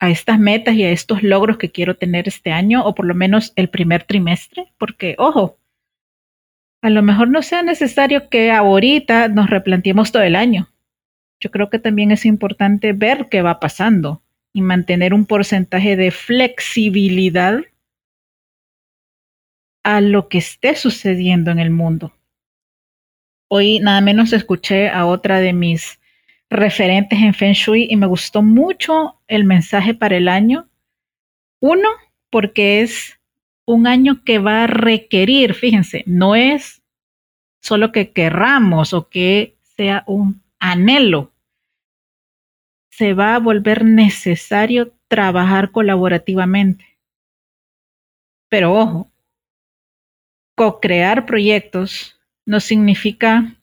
a 0.00 0.10
estas 0.10 0.38
metas 0.38 0.76
y 0.76 0.84
a 0.84 0.90
estos 0.90 1.24
logros 1.24 1.58
que 1.58 1.70
quiero 1.70 1.96
tener 1.96 2.28
este 2.28 2.52
año 2.52 2.84
o 2.84 2.94
por 2.94 3.04
lo 3.04 3.14
menos 3.14 3.52
el 3.56 3.68
primer 3.68 4.04
trimestre, 4.04 4.72
porque 4.78 5.16
ojo, 5.18 5.58
a 6.82 6.90
lo 6.90 7.02
mejor 7.02 7.28
no 7.28 7.42
sea 7.42 7.64
necesario 7.64 8.28
que 8.28 8.52
ahorita 8.52 9.26
nos 9.26 9.50
replanteemos 9.50 10.12
todo 10.12 10.22
el 10.22 10.36
año. 10.36 10.68
Yo 11.40 11.50
creo 11.50 11.70
que 11.70 11.78
también 11.78 12.10
es 12.10 12.24
importante 12.24 12.92
ver 12.92 13.28
qué 13.30 13.42
va 13.42 13.60
pasando 13.60 14.22
y 14.52 14.60
mantener 14.60 15.14
un 15.14 15.26
porcentaje 15.26 15.96
de 15.96 16.10
flexibilidad 16.10 17.60
a 19.84 20.00
lo 20.00 20.28
que 20.28 20.38
esté 20.38 20.74
sucediendo 20.74 21.50
en 21.50 21.58
el 21.58 21.70
mundo. 21.70 22.12
Hoy 23.48 23.78
nada 23.78 24.00
menos 24.00 24.32
escuché 24.32 24.88
a 24.90 25.06
otra 25.06 25.40
de 25.40 25.52
mis 25.52 25.98
referentes 26.50 27.18
en 27.18 27.34
Feng 27.34 27.52
Shui 27.52 27.86
y 27.88 27.96
me 27.96 28.06
gustó 28.06 28.42
mucho 28.42 29.20
el 29.28 29.44
mensaje 29.44 29.94
para 29.94 30.16
el 30.16 30.28
año. 30.28 30.68
Uno, 31.60 31.88
porque 32.30 32.82
es 32.82 33.18
un 33.64 33.86
año 33.86 34.22
que 34.24 34.38
va 34.38 34.64
a 34.64 34.66
requerir, 34.66 35.54
fíjense, 35.54 36.02
no 36.06 36.34
es 36.34 36.82
solo 37.60 37.92
que 37.92 38.12
querramos 38.12 38.92
o 38.92 39.08
que 39.08 39.56
sea 39.76 40.04
un 40.06 40.42
anhelo, 40.60 41.32
se 42.90 43.14
va 43.14 43.36
a 43.36 43.38
volver 43.38 43.84
necesario 43.84 44.92
trabajar 45.08 45.70
colaborativamente. 45.70 46.98
Pero 48.48 48.74
ojo, 48.74 49.12
co-crear 50.56 51.26
proyectos 51.26 52.18
no 52.44 52.60
significa 52.60 53.54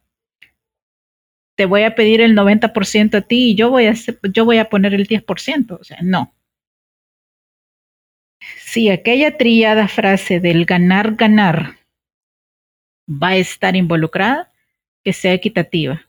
te 1.58 1.66
voy 1.66 1.84
a 1.84 1.96
pedir 1.96 2.22
el 2.22 2.36
90% 2.36 3.18
a 3.18 3.22
ti 3.22 3.52
y 3.52 3.56
yo 3.56 3.70
voy 3.70 3.88
a, 3.88 3.94
yo 4.34 4.46
voy 4.46 4.58
a 4.58 4.70
poner 4.70 4.94
el 4.94 5.08
10%. 5.08 5.80
O 5.80 5.84
sea, 5.84 5.98
no. 6.02 6.34
Si 8.58 8.90
aquella 8.90 9.38
triada 9.38 9.88
frase 9.88 10.40
del 10.40 10.66
ganar, 10.66 11.16
ganar 11.16 11.78
va 13.08 13.30
a 13.30 13.38
estar 13.38 13.76
involucrada, 13.76 14.52
que 15.04 15.14
sea 15.14 15.34
equitativa 15.34 16.06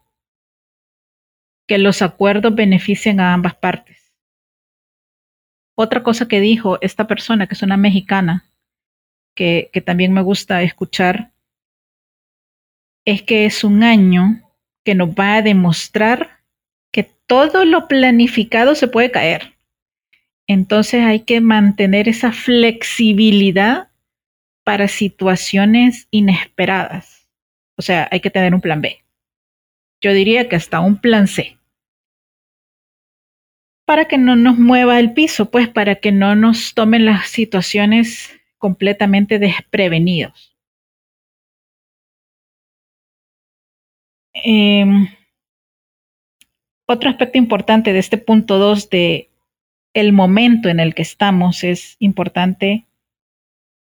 que 1.66 1.79
los 1.79 2.02
acuerdos 2.02 2.55
beneficien 2.55 3.20
a 3.20 3.33
ambas 3.33 3.55
partes. 3.55 4.12
Otra 5.76 6.02
cosa 6.02 6.29
que 6.29 6.40
dijo 6.40 6.79
esta 6.81 7.07
persona, 7.07 7.46
que 7.46 7.55
es 7.55 7.62
una 7.62 7.76
mexicana, 7.76 8.50
que, 9.35 9.70
que 9.72 9.81
también 9.81 10.12
me 10.12 10.22
gusta 10.22 10.62
escuchar, 10.62 11.33
es 13.05 13.22
que 13.22 13.44
es 13.44 13.62
un 13.62 13.83
año 13.83 14.42
que 14.85 14.94
nos 14.94 15.11
va 15.11 15.37
a 15.37 15.42
demostrar 15.42 16.40
que 16.92 17.05
todo 17.26 17.64
lo 17.64 17.88
planificado 17.88 18.74
se 18.74 18.88
puede 18.88 19.11
caer. 19.11 19.57
Entonces 20.46 21.02
hay 21.02 21.20
que 21.20 21.40
mantener 21.40 22.09
esa 22.09 22.33
flexibilidad 22.33 23.88
para 24.64 24.88
situaciones 24.88 26.09
inesperadas. 26.11 27.29
O 27.76 27.83
sea, 27.83 28.09
hay 28.11 28.20
que 28.20 28.31
tener 28.31 28.55
un 28.55 28.61
plan 28.61 28.81
B. 28.81 29.06
Yo 30.00 30.12
diría 30.12 30.48
que 30.48 30.56
hasta 30.56 30.80
un 30.80 31.00
plan 31.00 31.26
C. 31.26 31.59
Para 33.87 34.06
que 34.06 34.18
no 34.18 34.37
nos 34.37 34.59
mueva 34.59 34.98
el 34.98 35.12
piso, 35.12 35.50
pues 35.50 35.68
para 35.68 35.96
que 35.96 36.12
no 36.12 36.35
nos 36.35 36.74
tomen 36.74 37.04
las 37.04 37.28
situaciones 37.28 38.30
completamente 38.59 39.38
desprevenidos. 39.38 40.56
Em, 44.35 45.09
otro 46.87 47.11
aspecto 47.11 47.38
importante 47.38 47.92
de 47.92 47.98
este 47.98 48.18
punto 48.18 48.59
2 48.59 48.90
de 48.90 49.30
el 49.94 50.12
momento 50.12 50.68
en 50.68 50.78
el 50.78 50.94
que 50.94 51.02
estamos 51.02 51.64
es 51.64 51.96
importante 52.00 52.87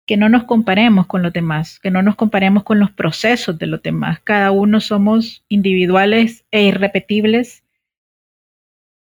que 0.06 0.16
no 0.16 0.28
nos 0.28 0.44
comparemos 0.44 1.06
con 1.06 1.22
los 1.22 1.32
demás, 1.32 1.80
que 1.80 1.90
no 1.90 2.02
nos 2.02 2.16
comparemos 2.16 2.62
con 2.62 2.78
los 2.78 2.90
procesos 2.90 3.58
de 3.58 3.66
los 3.66 3.82
demás. 3.82 4.20
Cada 4.20 4.50
uno 4.50 4.80
somos 4.80 5.44
individuales 5.48 6.44
e 6.50 6.64
irrepetibles. 6.64 7.64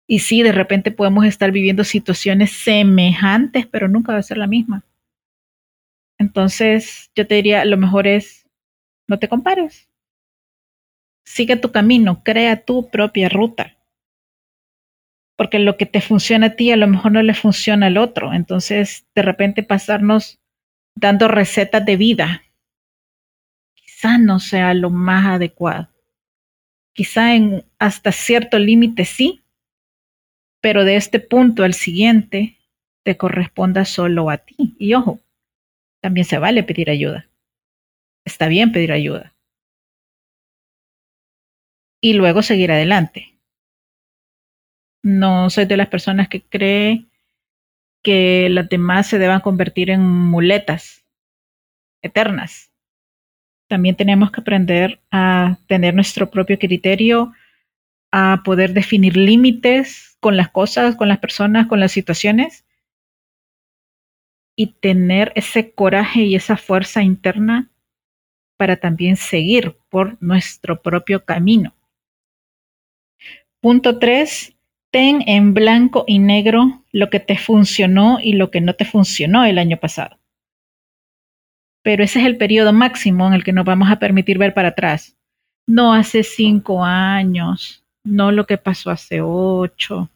Y 0.06 0.20
sí, 0.20 0.44
de 0.44 0.52
repente 0.52 0.92
podemos 0.92 1.26
estar 1.26 1.52
viviendo 1.52 1.86
situaciones 1.86 2.52
semejantes, 2.52 3.66
pero 3.68 3.88
nunca 3.88 4.12
va 4.12 4.20
a 4.20 4.24
ser 4.24 4.38
la 4.38 4.48
misma. 4.48 4.84
Entonces, 6.18 7.10
yo 7.16 7.26
te 7.26 7.36
diría, 7.36 7.64
lo 7.64 7.78
mejor 7.78 8.06
es, 8.06 8.46
no 9.08 9.18
te 9.18 9.30
compares. 9.30 9.90
Sigue 11.24 11.56
tu 11.56 11.72
camino, 11.72 12.22
crea 12.24 12.66
tu 12.66 12.90
propia 12.90 13.30
ruta. 13.30 13.78
Porque 15.38 15.58
lo 15.58 15.78
que 15.78 15.86
te 15.86 16.02
funciona 16.02 16.48
a 16.48 16.56
ti 16.56 16.72
a 16.72 16.78
lo 16.78 16.88
mejor 16.88 17.14
no 17.14 17.24
le 17.24 17.34
funciona 17.34 17.88
al 17.88 17.98
otro. 17.98 18.34
Entonces, 18.34 19.08
de 19.16 19.22
repente 19.22 19.64
pasarnos 19.64 20.41
dando 20.96 21.28
recetas 21.28 21.86
de 21.86 21.98
vida, 21.98 22.44
quizá 23.74 24.18
no 24.18 24.40
sea 24.40 24.74
lo 24.74 24.90
más 24.90 25.26
adecuado. 25.26 25.90
Quizá 26.94 27.36
en 27.36 27.64
hasta 27.80 28.12
cierto 28.12 28.60
límite 28.60 29.06
sí, 29.06 29.42
pero 30.62 30.84
de 30.84 30.96
este 30.96 31.20
punto 31.20 31.64
al 31.64 31.74
siguiente 31.74 32.58
te 33.04 33.18
corresponda 33.18 33.86
solo 33.86 34.30
a 34.30 34.38
ti. 34.38 34.76
Y 34.78 34.94
ojo, 34.94 35.20
también 36.02 36.26
se 36.26 36.38
vale 36.38 36.64
pedir 36.64 36.90
ayuda. 36.90 37.28
Está 38.26 38.48
bien 38.48 38.72
pedir 38.72 38.92
ayuda. 38.92 39.34
Y 42.02 42.14
luego 42.14 42.42
seguir 42.42 42.72
adelante. 42.72 43.40
No 45.04 45.50
soy 45.50 45.66
de 45.66 45.78
las 45.78 45.88
personas 45.88 46.28
que 46.30 46.42
cree 46.42 47.06
que 48.04 48.50
las 48.50 48.70
demás 48.70 49.08
se 49.08 49.20
deban 49.20 49.42
convertir 49.42 49.90
en 49.90 50.08
muletas 50.08 51.06
eternas. 52.02 52.72
También 53.68 53.96
tenemos 53.96 54.32
que 54.32 54.42
aprender 54.42 55.02
a 55.12 55.58
tener 55.68 55.94
nuestro 55.94 56.30
propio 56.30 56.60
criterio, 56.60 57.34
a 58.12 58.42
poder 58.44 58.74
definir 58.74 59.16
límites 59.16 60.18
con 60.20 60.36
las 60.36 60.50
cosas, 60.50 60.96
con 60.96 61.08
las 61.08 61.20
personas, 61.20 61.68
con 61.68 61.80
las 61.80 61.92
situaciones 61.92 62.66
y 64.56 64.74
tener 64.74 65.32
ese 65.36 65.74
coraje 65.74 66.24
y 66.24 66.36
esa 66.36 66.58
fuerza 66.58 67.02
interna 67.02 67.72
para 68.58 68.76
también 68.76 69.16
seguir 69.16 69.78
por 69.90 70.22
nuestro 70.22 70.82
propio 70.82 71.26
camino. 71.26 71.74
Punto 73.62 73.98
3 73.98 74.56
ten 74.92 75.24
en 75.26 75.54
blanco 75.54 76.04
y 76.06 76.20
negro 76.20 76.84
lo 76.92 77.10
que 77.10 77.20
te 77.20 77.38
funcionó 77.38 78.20
y 78.22 78.34
lo 78.34 78.52
que 78.52 78.62
no 78.62 78.76
te 78.76 78.86
funcionó 78.86 79.46
el 79.46 79.58
año 79.58 79.78
pasado. 79.78 80.20
Pero 81.84 82.04
ese 82.04 82.20
es 82.20 82.26
el 82.26 82.38
periodo 82.38 82.74
máximo 82.74 83.26
en 83.28 83.34
el 83.34 83.44
que 83.44 83.54
nos 83.54 83.66
vamos 83.66 83.90
a 83.90 83.98
permitir 83.98 84.38
ver 84.38 84.54
para 84.54 84.70
atrás. 84.70 85.18
No 85.68 85.94
hace 85.94 86.24
cinco 86.24 86.84
años, 86.84 87.84
no 88.04 88.32
lo 88.32 88.46
que 88.46 88.58
pasó 88.58 88.92
hace 88.92 89.22
ocho. 89.22 90.10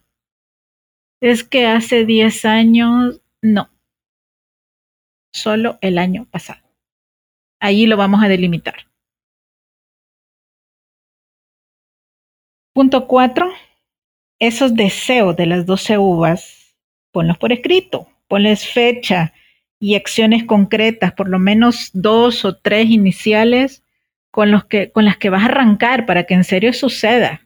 Es 1.20 1.42
que 1.42 1.66
hace 1.66 2.04
diez 2.04 2.44
años, 2.44 3.20
no. 3.42 3.70
Solo 5.32 5.78
el 5.80 5.98
año 5.98 6.26
pasado. 6.30 6.62
Ahí 7.60 7.86
lo 7.86 7.96
vamos 7.96 8.22
a 8.22 8.28
delimitar. 8.28 8.86
Punto 12.74 13.06
cuatro 13.06 13.50
esos 14.38 14.74
deseos 14.74 15.36
de 15.36 15.46
las 15.46 15.66
12 15.66 15.98
uvas, 15.98 16.74
ponlos 17.12 17.38
por 17.38 17.52
escrito, 17.52 18.08
ponles 18.28 18.66
fecha 18.66 19.32
y 19.78 19.94
acciones 19.94 20.44
concretas, 20.44 21.12
por 21.12 21.28
lo 21.28 21.38
menos 21.38 21.90
dos 21.92 22.44
o 22.44 22.56
tres 22.56 22.90
iniciales 22.90 23.82
con, 24.30 24.50
los 24.50 24.64
que, 24.64 24.90
con 24.90 25.04
las 25.04 25.16
que 25.16 25.30
vas 25.30 25.42
a 25.42 25.46
arrancar 25.46 26.06
para 26.06 26.24
que 26.24 26.34
en 26.34 26.44
serio 26.44 26.72
suceda. 26.72 27.42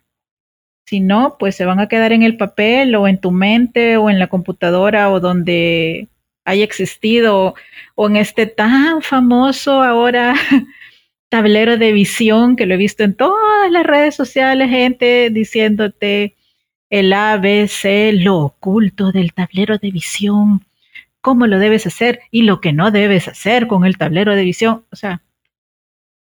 Si 0.86 1.00
no, 1.00 1.36
pues 1.38 1.54
se 1.54 1.64
van 1.64 1.78
a 1.78 1.88
quedar 1.88 2.12
en 2.12 2.22
el 2.22 2.36
papel 2.36 2.94
o 2.96 3.06
en 3.06 3.18
tu 3.18 3.30
mente 3.30 3.96
o 3.96 4.10
en 4.10 4.18
la 4.18 4.26
computadora 4.26 5.10
o 5.10 5.20
donde 5.20 6.08
haya 6.44 6.64
existido 6.64 7.54
o 7.94 8.06
en 8.08 8.16
este 8.16 8.46
tan 8.46 9.02
famoso 9.02 9.82
ahora 9.82 10.34
tablero 11.28 11.76
de 11.76 11.92
visión 11.92 12.56
que 12.56 12.66
lo 12.66 12.74
he 12.74 12.76
visto 12.76 13.04
en 13.04 13.14
todas 13.14 13.70
las 13.70 13.86
redes 13.86 14.16
sociales, 14.16 14.68
gente 14.68 15.30
diciéndote 15.30 16.34
el 16.90 17.12
ABC, 17.12 18.12
lo 18.12 18.38
oculto 18.38 19.12
del 19.12 19.32
tablero 19.32 19.78
de 19.78 19.90
visión, 19.90 20.66
cómo 21.20 21.46
lo 21.46 21.58
debes 21.58 21.86
hacer 21.86 22.20
y 22.30 22.42
lo 22.42 22.60
que 22.60 22.72
no 22.72 22.90
debes 22.90 23.28
hacer 23.28 23.66
con 23.66 23.84
el 23.84 23.96
tablero 23.96 24.34
de 24.34 24.44
visión. 24.44 24.84
O 24.90 24.96
sea, 24.96 25.22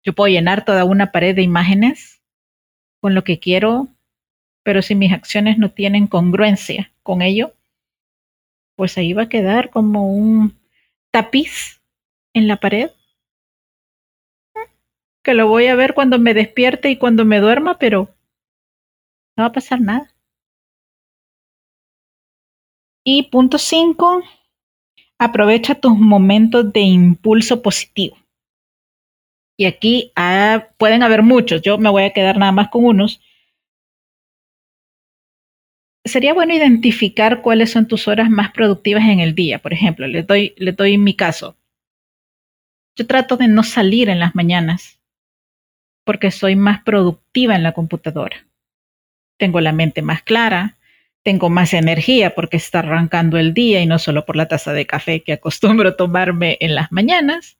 yo 0.04 0.14
puedo 0.14 0.32
llenar 0.32 0.66
toda 0.66 0.86
una 0.86 1.12
pared 1.12 1.36
de 1.36 1.42
imágenes 1.42 2.22
con 3.02 3.14
lo 3.14 3.24
que 3.24 3.40
quiero, 3.40 3.90
pero 4.64 4.82
si 4.82 4.96
mis 4.96 5.12
acciones 5.12 5.58
no 5.58 5.70
tienen 5.70 6.08
congruencia 6.08 6.92
con 7.04 7.22
ello, 7.22 7.54
pues 8.76 8.98
ahí 8.98 9.14
va 9.14 9.24
a 9.24 9.30
quedar 9.30 9.70
como 9.70 10.08
un 10.08 10.58
tapiz 11.12 11.82
en 12.34 12.48
la 12.48 12.58
pared 12.58 12.90
que 15.26 15.34
lo 15.34 15.48
voy 15.48 15.68
a 15.68 15.76
ver 15.76 15.96
cuando 15.96 16.20
me 16.20 16.36
despierte 16.36 16.92
y 16.92 16.98
cuando 16.98 17.26
me 17.26 17.40
duerma, 17.40 17.80
pero 17.80 18.10
no 19.36 19.44
va 19.44 19.48
a 19.48 19.52
pasar 19.52 19.82
nada. 19.82 20.15
Y 23.08 23.30
punto 23.30 23.60
5, 23.60 24.24
aprovecha 25.20 25.76
tus 25.76 25.96
momentos 25.96 26.74
de 26.74 26.80
impulso 26.80 27.62
positivo. 27.62 28.18
Y 29.58 29.66
aquí 29.66 30.12
ah, 30.16 30.70
pueden 30.78 31.04
haber 31.04 31.22
muchos, 31.22 31.62
yo 31.62 31.78
me 31.78 31.90
voy 31.90 32.04
a 32.04 32.14
quedar 32.14 32.38
nada 32.40 32.52
más 32.52 32.70
con 32.70 32.84
unos. 32.84 33.22
Sería 36.04 36.34
bueno 36.34 36.56
identificar 36.56 37.44
cuáles 37.44 37.72
son 37.72 37.88
tus 37.88 38.08
horas 38.08 38.30
más 38.30 38.52
productivas 38.52 39.04
en 39.04 39.20
el 39.20 39.36
día. 39.36 39.60
Por 39.60 39.72
ejemplo, 39.72 40.08
les 40.08 40.26
doy, 40.26 40.56
les 40.58 40.76
doy 40.76 40.98
mi 40.98 41.16
caso. 41.16 41.56
Yo 42.96 43.06
trato 43.06 43.38
de 43.38 43.48
no 43.48 43.62
salir 43.62 44.10
en 44.10 44.20
las 44.20 44.34
mañanas 44.34 45.00
porque 46.06 46.32
soy 46.32 46.56
más 46.56 46.84
productiva 46.84 47.56
en 47.56 47.62
la 47.62 47.74
computadora. 47.74 48.48
Tengo 49.38 49.62
la 49.62 49.74
mente 49.74 50.02
más 50.02 50.24
clara, 50.24 50.78
tengo 51.26 51.50
más 51.50 51.74
energía 51.74 52.36
porque 52.36 52.58
está 52.58 52.80
arrancando 52.80 53.40
el 53.40 53.56
día 53.56 53.82
y 53.82 53.88
no 53.88 53.98
solo 53.98 54.26
por 54.26 54.36
la 54.36 54.48
taza 54.48 54.74
de 54.74 54.86
café 54.86 55.24
que 55.24 55.34
acostumbro 55.34 55.96
tomarme 55.96 56.58
en 56.62 56.76
las 56.76 56.92
mañanas. 56.92 57.58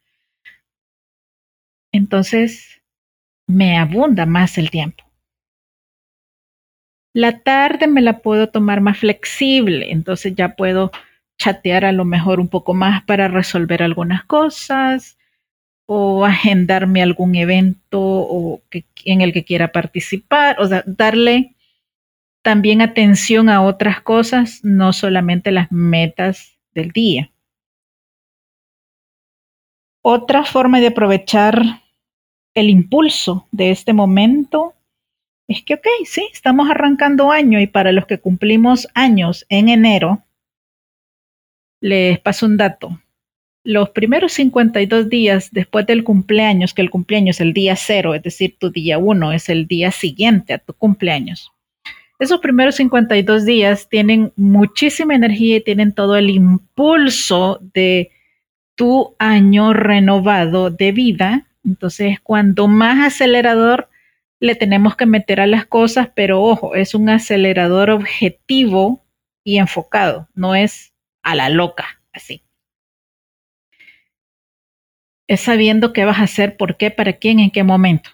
Entonces, 1.92 2.84
me 3.48 3.78
abunda 3.78 4.28
más 4.28 4.60
el 4.60 4.70
tiempo. 4.70 5.04
La 7.16 7.40
tarde 7.40 7.88
me 7.88 8.02
la 8.02 8.20
puedo 8.20 8.50
tomar 8.50 8.82
más 8.82 9.00
flexible, 9.00 9.92
entonces 9.92 10.36
ya 10.36 10.56
puedo 10.56 10.92
chatear 11.40 11.86
a 11.86 11.92
lo 11.92 12.06
mejor 12.06 12.40
un 12.40 12.50
poco 12.50 12.76
más 12.76 13.04
para 13.06 13.30
resolver 13.30 13.82
algunas 13.82 14.26
cosas 14.26 15.18
o 15.88 16.24
agendarme 16.24 17.02
algún 17.02 17.36
evento 17.36 18.00
o 18.00 18.62
en 19.06 19.22
el 19.22 19.34
que 19.34 19.44
quiera 19.44 19.72
participar, 19.72 20.58
o 20.60 20.68
sea, 20.68 20.84
darle 20.86 21.55
también 22.46 22.84
atención 22.84 23.50
a 23.50 23.64
otras 23.64 24.02
cosas, 24.02 24.60
no 24.62 24.94
solamente 24.94 25.50
las 25.50 25.72
metas 25.72 26.60
del 26.76 26.92
día. 26.92 27.32
Otra 30.04 30.44
forma 30.46 30.80
de 30.80 30.88
aprovechar 30.88 31.82
el 32.54 32.70
impulso 32.70 33.48
de 33.52 33.72
este 33.72 33.94
momento 33.94 34.76
es 35.48 35.64
que, 35.64 35.74
ok, 35.74 35.88
sí, 36.06 36.30
estamos 36.32 36.70
arrancando 36.70 37.32
año 37.32 37.60
y 37.60 37.66
para 37.66 37.92
los 37.92 38.06
que 38.06 38.20
cumplimos 38.20 38.88
años 38.94 39.48
en 39.50 39.68
enero, 39.68 40.24
les 41.82 42.20
paso 42.20 42.46
un 42.46 42.58
dato. 42.58 43.02
los 43.64 43.90
primeros 43.90 44.34
52 44.34 45.10
días 45.10 45.50
después 45.52 45.88
del 45.88 46.04
cumpleaños, 46.04 46.76
que 46.76 46.84
el 46.84 46.92
cumpleaños 46.92 47.38
es 47.38 47.42
el 47.42 47.54
día 47.54 47.76
cero, 47.76 48.14
es 48.14 48.22
decir, 48.22 48.56
tu 48.60 48.70
día 48.70 49.00
uno 49.00 49.32
es 49.32 49.50
el 49.50 49.66
día 49.66 49.90
siguiente 49.90 50.54
a 50.54 50.60
tu 50.60 50.74
cumpleaños. 50.74 51.55
Esos 52.20 52.40
primeros 52.40 52.76
52 52.76 53.46
días 53.46 53.90
tienen 53.90 54.32
muchísima 54.36 55.16
energía 55.16 55.58
y 55.58 55.64
tienen 55.64 55.94
todo 55.94 56.16
el 56.16 56.30
impulso 56.30 57.60
de 57.74 58.12
tu 58.76 59.16
año 59.20 59.74
renovado 59.74 60.70
de 60.70 60.92
vida. 60.92 61.48
Entonces, 61.64 62.20
cuando 62.22 62.68
más 62.68 63.06
acelerador 63.06 63.90
le 64.40 64.56
tenemos 64.56 64.96
que 64.96 65.06
meter 65.06 65.42
a 65.42 65.48
las 65.48 65.66
cosas, 65.66 66.10
pero 66.16 66.42
ojo, 66.42 66.76
es 66.76 66.96
un 66.96 67.10
acelerador 67.10 67.90
objetivo 67.90 69.04
y 69.44 69.58
enfocado, 69.58 70.28
no 70.34 70.56
es 70.56 70.94
a 71.24 71.36
la 71.36 71.50
loca, 71.50 72.02
así 72.14 72.46
es 75.28 75.42
sabiendo 75.42 75.94
qué 75.94 76.06
vas 76.06 76.20
a 76.20 76.24
hacer, 76.24 76.58
por 76.58 76.78
qué, 76.78 76.92
para 76.92 77.14
quién, 77.14 77.40
en 77.40 77.52
qué 77.52 77.64
momento, 77.64 78.12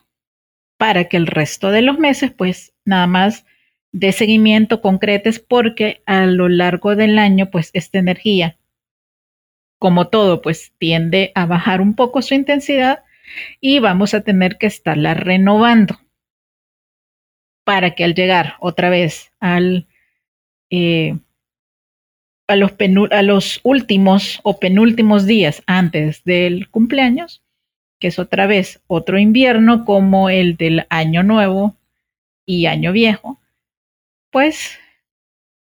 para 0.77 1.05
que 1.05 1.17
el 1.17 1.27
resto 1.27 1.71
de 1.71 1.81
los 1.81 1.99
meses, 1.99 2.31
pues 2.31 2.73
nada 2.85 3.07
más 3.07 3.45
de 3.91 4.12
seguimiento 4.12 4.82
concretes, 4.82 5.39
porque 5.39 6.01
a 6.06 6.25
lo 6.25 6.49
largo 6.49 6.95
del 6.95 7.19
año, 7.19 7.49
pues 7.49 7.71
esta 7.73 7.99
energía, 7.99 8.58
como 9.80 10.08
todo, 10.08 10.41
pues 10.41 10.73
tiende 10.77 11.32
a 11.36 11.45
bajar 11.45 11.82
un 11.82 11.95
poco 11.95 12.21
su 12.21 12.34
intensidad 12.34 13.04
y 13.60 13.80
vamos 13.80 14.13
a 14.13 14.21
tener 14.21 14.58
que 14.58 14.67
estarla 14.67 15.13
renovando 15.13 15.99
para 17.63 17.95
que 17.95 18.04
al 18.04 18.15
llegar 18.15 18.56
otra 18.60 18.89
vez 18.89 19.32
al 19.39 19.88
eh, 20.69 21.17
a 22.47 22.56
los, 22.56 22.73
a 23.12 23.21
los 23.21 23.60
últimos 23.63 24.39
o 24.43 24.60
penúltimos 24.60 25.25
días 25.25 25.63
antes 25.67 26.23
del 26.23 26.69
cumpleaños, 26.69 27.43
que 27.99 28.08
es 28.08 28.19
otra 28.19 28.45
vez 28.45 28.82
otro 28.88 29.19
invierno 29.19 29.86
como 29.86 30.30
el 30.30 30.58
del 30.58 30.86
año 30.89 31.23
nuevo 31.23 31.77
y 32.45 32.65
año 32.65 32.91
viejo, 32.91 33.40
pues 34.32 34.80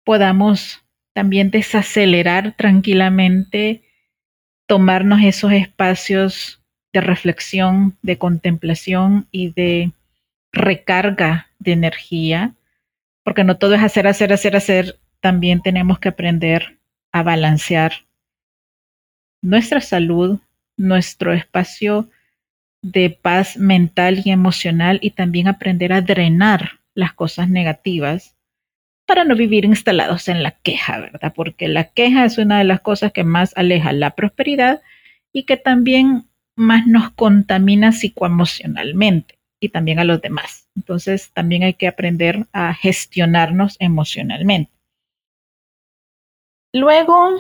podamos 0.06 0.84
también 1.14 1.52
desacelerar 1.52 2.56
tranquilamente, 2.56 3.84
tomarnos 4.68 5.22
esos 5.24 5.52
espacios 5.52 6.62
de 6.94 7.02
reflexión, 7.02 7.98
de 8.02 8.18
contemplación 8.18 9.28
y 9.32 9.52
de 9.52 9.92
recarga 10.52 11.48
de 11.60 11.74
energía, 11.74 12.56
porque 13.24 13.44
no 13.44 13.58
todo 13.58 13.76
es 13.76 13.82
hacer, 13.82 14.08
hacer, 14.08 14.34
hacer, 14.34 14.56
hacer, 14.56 15.00
también 15.20 15.62
tenemos 15.62 16.00
que 16.00 16.10
aprender 16.10 16.80
a 17.12 17.24
balancear 17.24 18.06
nuestra 19.42 19.82
salud, 19.82 20.40
nuestro 20.78 21.34
espacio 21.34 22.10
de 22.82 23.10
paz 23.10 23.58
mental 23.58 24.22
y 24.24 24.32
emocional 24.32 25.00
y 25.02 25.12
también 25.12 25.48
aprender 25.48 25.92
a 25.92 26.02
drenar 26.02 26.80
las 26.94 27.14
cosas 27.14 27.50
negativas 27.50 28.39
para 29.10 29.24
no 29.24 29.36
vivir 29.36 29.66
instalados 29.66 30.28
en 30.28 30.44
la 30.44 30.52
queja, 30.52 31.00
¿verdad? 31.00 31.34
Porque 31.36 31.68
la 31.68 31.86
queja 31.86 32.26
es 32.26 32.38
una 32.38 32.60
de 32.60 32.64
las 32.64 32.82
cosas 32.82 33.12
que 33.12 33.24
más 33.24 33.58
aleja 33.58 33.92
la 33.92 34.12
prosperidad 34.12 34.84
y 35.34 35.46
que 35.46 35.58
también 35.58 36.30
más 36.56 36.86
nos 36.86 37.10
contamina 37.14 37.92
psicoemocionalmente 37.92 39.40
y 39.60 39.70
también 39.70 39.98
a 39.98 40.04
los 40.04 40.22
demás. 40.22 40.70
Entonces 40.76 41.32
también 41.34 41.64
hay 41.64 41.74
que 41.74 41.88
aprender 41.88 42.46
a 42.54 42.76
gestionarnos 42.76 43.78
emocionalmente. 43.80 44.72
Luego, 46.72 47.32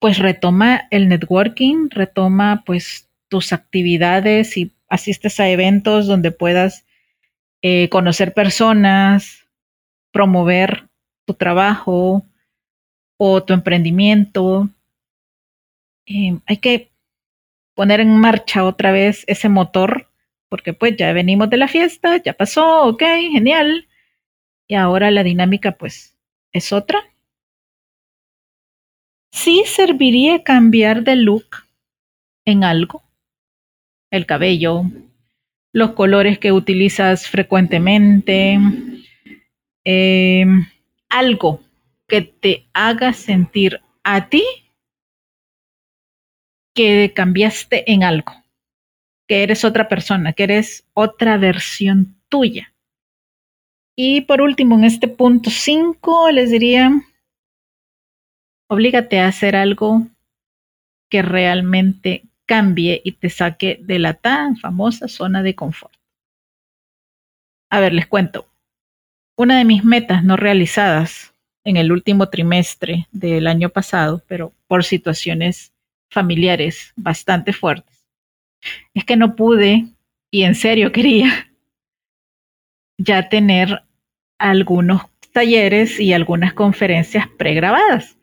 pues 0.00 0.18
retoma 0.18 0.86
el 0.90 1.08
networking, 1.08 1.88
retoma 1.88 2.62
pues 2.66 3.08
tus 3.28 3.54
actividades 3.54 4.58
y 4.58 4.70
asistes 4.90 5.40
a 5.40 5.48
eventos 5.48 6.06
donde 6.06 6.30
puedas 6.30 6.84
eh, 7.62 7.88
conocer 7.88 8.34
personas, 8.34 9.47
promover 10.18 10.88
tu 11.26 11.34
trabajo 11.34 12.26
o 13.16 13.44
tu 13.44 13.52
emprendimiento. 13.52 14.68
Eh, 16.06 16.36
hay 16.44 16.56
que 16.56 16.90
poner 17.76 18.00
en 18.00 18.18
marcha 18.18 18.64
otra 18.64 18.90
vez 18.90 19.22
ese 19.28 19.48
motor, 19.48 20.10
porque 20.48 20.72
pues 20.72 20.96
ya 20.96 21.12
venimos 21.12 21.50
de 21.50 21.58
la 21.58 21.68
fiesta, 21.68 22.16
ya 22.16 22.32
pasó, 22.32 22.88
ok, 22.88 23.02
genial. 23.30 23.86
Y 24.66 24.74
ahora 24.74 25.12
la 25.12 25.22
dinámica 25.22 25.70
pues 25.70 26.18
es 26.50 26.72
otra 26.72 26.98
sí 29.38 29.62
serviría 29.66 30.42
cambiar 30.42 31.04
de 31.04 31.14
look 31.14 31.64
en 32.44 32.64
algo. 32.64 33.02
El 34.10 34.26
cabello, 34.26 34.82
los 35.72 35.92
colores 35.92 36.38
que 36.38 36.50
utilizas 36.50 37.28
frecuentemente, 37.28 38.58
em, 39.90 40.66
algo 41.08 41.62
que 42.06 42.20
te 42.20 42.68
haga 42.74 43.14
sentir 43.14 43.80
a 44.04 44.28
ti 44.28 44.44
que 46.74 47.14
cambiaste 47.14 47.90
en 47.90 48.04
algo, 48.04 48.32
que 49.26 49.42
eres 49.42 49.64
otra 49.64 49.88
persona, 49.88 50.34
que 50.34 50.42
eres 50.42 50.86
otra 50.92 51.38
versión 51.38 52.20
tuya. 52.28 52.74
Y 53.96 54.20
por 54.20 54.42
último, 54.42 54.74
en 54.74 54.84
este 54.84 55.08
punto 55.08 55.48
5, 55.48 56.32
les 56.32 56.50
diría, 56.50 56.90
Oblígate 58.68 59.20
a 59.20 59.28
hacer 59.28 59.56
algo 59.56 60.06
que 61.10 61.22
realmente 61.22 62.24
cambie 62.44 63.00
y 63.02 63.12
te 63.12 63.30
saque 63.30 63.80
de 63.80 63.98
la 63.98 64.12
tan 64.12 64.58
famosa 64.58 65.08
zona 65.08 65.42
de 65.42 65.54
confort. 65.54 65.94
A 67.70 67.80
ver, 67.80 67.94
les 67.94 68.06
cuento. 68.06 68.46
Una 69.38 69.58
de 69.58 69.64
mis 69.64 69.84
metas 69.84 70.24
no 70.24 70.36
realizadas 70.36 71.32
en 71.64 71.76
el 71.76 71.92
último 71.92 72.28
trimestre 72.28 73.06
del 73.12 73.46
año 73.46 73.68
pasado, 73.68 74.20
pero 74.26 74.52
por 74.66 74.82
situaciones 74.82 75.72
familiares 76.10 76.92
bastante 76.96 77.52
fuertes, 77.52 78.04
es 78.94 79.04
que 79.04 79.16
no 79.16 79.36
pude, 79.36 79.86
y 80.32 80.42
en 80.42 80.56
serio 80.56 80.90
quería, 80.92 81.52
ya 82.98 83.28
tener 83.28 83.84
algunos 84.38 85.02
talleres 85.30 86.00
y 86.00 86.12
algunas 86.12 86.52
conferencias 86.52 87.28
pregrabadas 87.38 88.18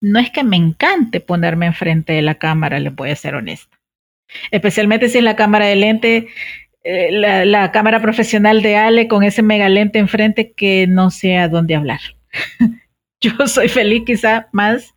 no 0.00 0.18
es 0.18 0.30
que 0.30 0.44
me 0.44 0.56
encante 0.56 1.20
ponerme 1.20 1.66
enfrente 1.66 2.12
de 2.12 2.22
la 2.22 2.34
cámara, 2.34 2.80
le 2.80 2.90
voy 2.90 3.10
a 3.10 3.16
ser 3.16 3.34
honesta. 3.34 3.78
Especialmente 4.50 5.08
si 5.08 5.18
es 5.18 5.24
la 5.24 5.36
cámara 5.36 5.66
de 5.66 5.76
lente, 5.76 6.28
eh, 6.88 7.10
la, 7.10 7.72
cámara 7.72 8.00
profesional 8.00 8.62
de 8.62 8.76
Ale 8.76 9.08
con 9.08 9.24
ese 9.24 9.42
mega 9.42 9.68
lente 9.68 9.98
enfrente 9.98 10.52
que 10.52 10.86
no 10.86 11.10
sé 11.10 11.36
a 11.36 11.48
dónde 11.48 11.74
hablar. 11.74 11.98
Yo 13.20 13.32
soy 13.48 13.68
feliz 13.68 14.04
quizá 14.06 14.48
más 14.52 14.94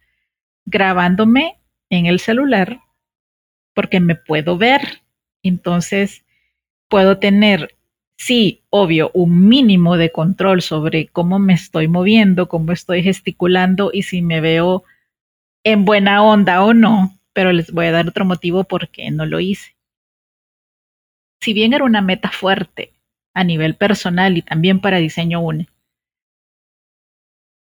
grabándome 0.68 1.58
en 1.90 2.06
el 2.06 2.20
celular 2.20 2.80
porque 3.74 4.00
me 4.00 4.14
puedo 4.14 4.56
ver. 4.56 5.02
Entonces 5.42 6.24
puedo 6.90 7.18
tener, 7.18 7.76
sí, 8.20 8.62
obvio, 8.70 9.10
un 9.16 9.50
mínimo 9.50 9.98
de 9.98 10.12
control 10.12 10.62
sobre 10.62 11.08
cómo 11.08 11.40
me 11.40 11.54
estoy 11.54 11.88
moviendo, 11.88 12.50
cómo 12.50 12.72
estoy 12.72 13.02
gesticulando 13.02 13.90
y 13.92 14.04
si 14.04 14.22
me 14.22 14.42
veo 14.42 14.84
en 15.64 15.86
buena 15.86 16.22
onda 16.22 16.64
o 16.64 16.76
no, 16.76 17.18
pero 17.34 17.52
les 17.52 17.72
voy 17.72 17.88
a 17.88 17.92
dar 17.94 18.08
otro 18.08 18.26
motivo 18.26 18.64
por 18.64 18.90
qué 18.90 19.10
no 19.10 19.26
lo 19.26 19.40
hice. 19.40 19.79
Si 21.42 21.54
bien 21.54 21.74
era 21.74 21.86
una 21.86 22.02
meta 22.02 22.30
fuerte 22.30 22.94
a 23.34 23.44
nivel 23.44 23.76
personal 23.76 24.38
y 24.38 24.42
también 24.42 24.82
para 24.82 24.98
diseño 24.98 25.40
UNE, 25.40 25.68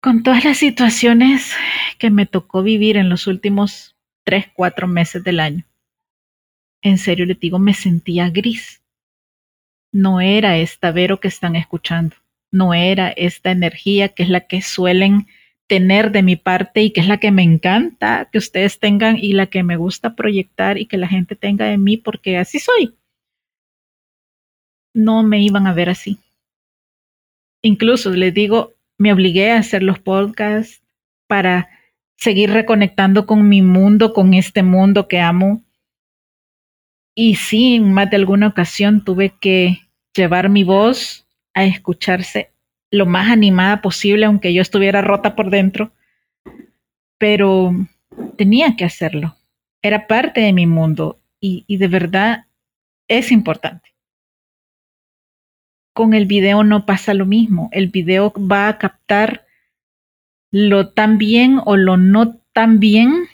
con 0.02 0.22
todas 0.22 0.44
las 0.44 0.58
situaciones 0.58 1.54
que 1.98 2.10
me 2.10 2.26
tocó 2.26 2.62
vivir 2.62 2.96
en 2.96 3.08
los 3.08 3.26
últimos 3.26 3.96
tres, 4.24 4.46
cuatro 4.52 4.88
meses 4.88 5.22
del 5.24 5.40
año, 5.40 5.64
en 6.82 6.98
serio 6.98 7.24
les 7.24 7.38
digo, 7.38 7.58
me 7.58 7.74
sentía 7.74 8.28
gris. 8.28 8.82
No 9.92 10.20
era 10.20 10.58
esta 10.58 10.90
Vero 10.90 11.20
que 11.20 11.28
están 11.28 11.54
escuchando, 11.54 12.16
no 12.50 12.74
era 12.74 13.10
esta 13.10 13.52
energía 13.52 14.08
que 14.08 14.24
es 14.24 14.28
la 14.28 14.40
que 14.40 14.60
suelen 14.60 15.28
tener 15.68 16.10
de 16.10 16.22
mi 16.22 16.36
parte 16.36 16.82
y 16.82 16.90
que 16.90 17.00
es 17.00 17.06
la 17.06 17.18
que 17.18 17.30
me 17.30 17.42
encanta 17.42 18.28
que 18.30 18.38
ustedes 18.38 18.78
tengan 18.78 19.16
y 19.16 19.32
la 19.32 19.46
que 19.46 19.62
me 19.62 19.76
gusta 19.76 20.16
proyectar 20.16 20.76
y 20.76 20.86
que 20.86 20.98
la 20.98 21.08
gente 21.08 21.36
tenga 21.36 21.66
de 21.66 21.78
mí 21.78 21.96
porque 21.96 22.36
así 22.36 22.58
soy. 22.58 22.94
No 24.94 25.22
me 25.22 25.40
iban 25.42 25.66
a 25.66 25.74
ver 25.74 25.90
así. 25.90 26.18
Incluso 27.62 28.10
les 28.10 28.34
digo, 28.34 28.74
me 28.98 29.12
obligué 29.12 29.52
a 29.52 29.58
hacer 29.58 29.82
los 29.82 29.98
podcasts 29.98 30.82
para 31.28 31.70
seguir 32.16 32.50
reconectando 32.50 33.26
con 33.26 33.48
mi 33.48 33.62
mundo, 33.62 34.12
con 34.12 34.34
este 34.34 34.62
mundo 34.62 35.08
que 35.08 35.20
amo. 35.20 35.62
Y 37.14 37.36
sí, 37.36 37.76
en 37.76 37.92
más 37.92 38.10
de 38.10 38.16
alguna 38.16 38.48
ocasión 38.48 39.04
tuve 39.04 39.30
que 39.40 39.80
llevar 40.14 40.48
mi 40.48 40.64
voz 40.64 41.26
a 41.54 41.64
escucharse 41.64 42.50
lo 42.90 43.06
más 43.06 43.30
animada 43.30 43.80
posible, 43.82 44.26
aunque 44.26 44.52
yo 44.52 44.62
estuviera 44.62 45.02
rota 45.02 45.34
por 45.36 45.50
dentro. 45.50 45.92
pero 47.18 47.72
tenía 48.36 48.76
que 48.76 48.84
hacerlo. 48.84 49.36
Era 49.82 50.06
parte 50.06 50.40
de 50.40 50.52
mi 50.52 50.66
mundo 50.66 51.20
y, 51.40 51.64
y 51.66 51.76
de 51.78 51.88
verdad 51.88 52.46
es 53.08 53.32
importante. 53.32 53.91
Con 55.94 56.14
el 56.14 56.26
video 56.26 56.64
no 56.64 56.86
pasa 56.86 57.14
lo 57.14 57.26
mismo. 57.26 57.68
El 57.72 57.88
video 57.88 58.32
va 58.32 58.68
a 58.68 58.78
captar 58.78 59.46
lo 60.50 60.90
tan 60.90 61.18
bien 61.18 61.60
o 61.64 61.76
lo 61.76 61.96
no 61.96 62.36
tan 62.52 62.80
bien 62.80 63.28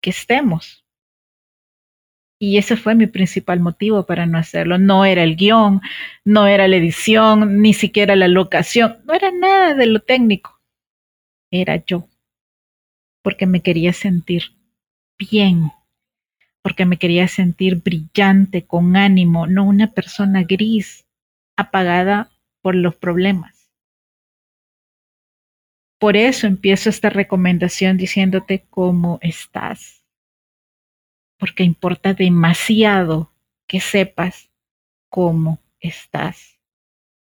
que 0.00 0.10
estemos. 0.10 0.84
Y 2.38 2.58
ese 2.58 2.76
fue 2.76 2.94
mi 2.94 3.06
principal 3.06 3.60
motivo 3.60 4.06
para 4.06 4.26
no 4.26 4.38
hacerlo. 4.38 4.78
No 4.78 5.04
era 5.04 5.22
el 5.22 5.36
guion, 5.36 5.80
no 6.24 6.46
era 6.46 6.68
la 6.68 6.76
edición, 6.76 7.62
ni 7.62 7.74
siquiera 7.74 8.16
la 8.16 8.28
locación, 8.28 8.98
no 9.04 9.14
era 9.14 9.30
nada 9.30 9.74
de 9.74 9.86
lo 9.86 10.00
técnico. 10.00 10.60
Era 11.50 11.82
yo. 11.84 12.08
Porque 13.22 13.46
me 13.46 13.62
quería 13.62 13.92
sentir 13.92 14.52
bien, 15.18 15.70
porque 16.60 16.84
me 16.84 16.98
quería 16.98 17.28
sentir 17.28 17.76
brillante, 17.76 18.66
con 18.66 18.96
ánimo, 18.96 19.46
no 19.46 19.64
una 19.64 19.92
persona 19.92 20.42
gris, 20.42 21.03
apagada 21.56 22.30
por 22.62 22.74
los 22.74 22.94
problemas. 22.96 23.70
Por 25.98 26.16
eso 26.16 26.46
empiezo 26.46 26.90
esta 26.90 27.10
recomendación 27.10 27.96
diciéndote 27.96 28.66
cómo 28.70 29.18
estás 29.22 30.04
porque 31.44 31.62
importa 31.62 32.14
demasiado 32.14 33.30
que 33.66 33.80
sepas 33.80 34.50
cómo 35.10 35.60
estás 35.80 36.58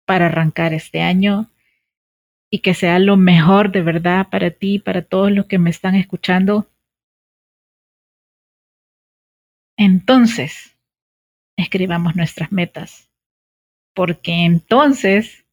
para 0.07 0.27
arrancar 0.27 0.73
este 0.73 1.03
año 1.03 1.51
y 2.51 2.61
que 2.61 2.73
sea 2.73 2.99
lo 2.99 3.17
mejor 3.19 3.71
de 3.71 3.83
verdad 3.83 4.29
para 4.31 4.51
ti 4.51 4.77
y 4.77 4.79
para 4.79 5.03
todos 5.03 5.31
los 5.31 5.45
que 5.45 5.59
me 5.59 5.69
están 5.69 5.95
escuchando. 5.95 6.71
Entonces, 9.77 10.79
escribamos 11.57 12.17
nuestras 12.17 12.51
metas, 12.51 13.08
porque 13.99 14.45
entonces 14.45 15.45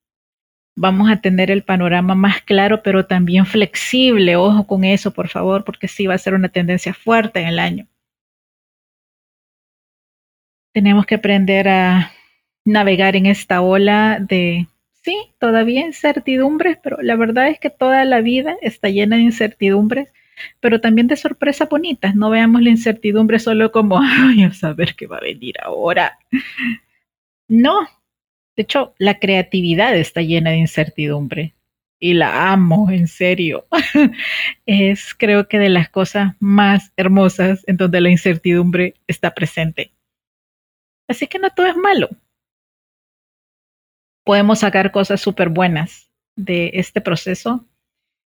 vamos 0.77 1.09
a 1.09 1.19
tener 1.19 1.51
el 1.51 1.63
panorama 1.63 2.15
más 2.15 2.41
claro, 2.41 2.83
pero 2.83 3.07
también 3.07 3.45
flexible. 3.45 4.35
Ojo 4.37 4.67
con 4.67 4.83
eso, 4.85 5.11
por 5.11 5.27
favor, 5.27 5.65
porque 5.65 5.87
sí 5.87 6.07
va 6.07 6.13
a 6.13 6.19
ser 6.19 6.35
una 6.35 6.49
tendencia 6.49 6.93
fuerte 6.93 7.41
en 7.41 7.47
el 7.47 7.59
año 7.59 7.87
tenemos 10.75 11.05
que 11.05 11.15
aprender 11.15 11.69
a 11.69 12.11
navegar 12.65 13.15
en 13.15 13.27
esta 13.27 13.61
ola 13.61 14.19
de, 14.19 14.67
sí, 14.91 15.17
todavía 15.39 15.85
incertidumbres, 15.85 16.77
pero 16.83 16.97
la 17.01 17.15
verdad 17.15 17.47
es 17.47 17.61
que 17.61 17.69
toda 17.69 18.03
la 18.03 18.19
vida 18.19 18.57
está 18.61 18.89
llena 18.89 19.15
de 19.15 19.21
incertidumbres, 19.21 20.11
pero 20.59 20.81
también 20.81 21.07
de 21.07 21.15
sorpresas 21.15 21.69
bonitas. 21.69 22.13
No 22.13 22.29
veamos 22.29 22.61
la 22.61 22.71
incertidumbre 22.71 23.39
solo 23.39 23.71
como, 23.71 24.01
ay, 24.03 24.43
a 24.43 24.51
saber 24.51 24.95
qué 24.95 25.07
va 25.07 25.15
a 25.15 25.21
venir 25.21 25.55
ahora. 25.63 26.19
No, 27.47 27.87
de 28.55 28.63
hecho, 28.63 28.93
la 28.97 29.19
creatividad 29.19 29.95
está 29.95 30.21
llena 30.21 30.51
de 30.51 30.57
incertidumbre 30.57 31.55
y 31.99 32.13
la 32.13 32.51
amo, 32.51 32.89
en 32.89 33.07
serio. 33.07 33.65
es 34.65 35.13
creo 35.13 35.47
que 35.47 35.59
de 35.59 35.69
las 35.69 35.89
cosas 35.89 36.35
más 36.39 36.91
hermosas 36.95 37.63
en 37.67 37.77
donde 37.77 38.01
la 38.01 38.09
incertidumbre 38.09 38.95
está 39.07 39.33
presente. 39.33 39.91
Así 41.07 41.27
que 41.27 41.39
no 41.39 41.49
todo 41.49 41.67
es 41.67 41.75
malo. 41.75 42.09
Podemos 44.23 44.59
sacar 44.59 44.91
cosas 44.91 45.21
súper 45.21 45.49
buenas 45.49 46.09
de 46.35 46.71
este 46.73 47.01
proceso. 47.01 47.65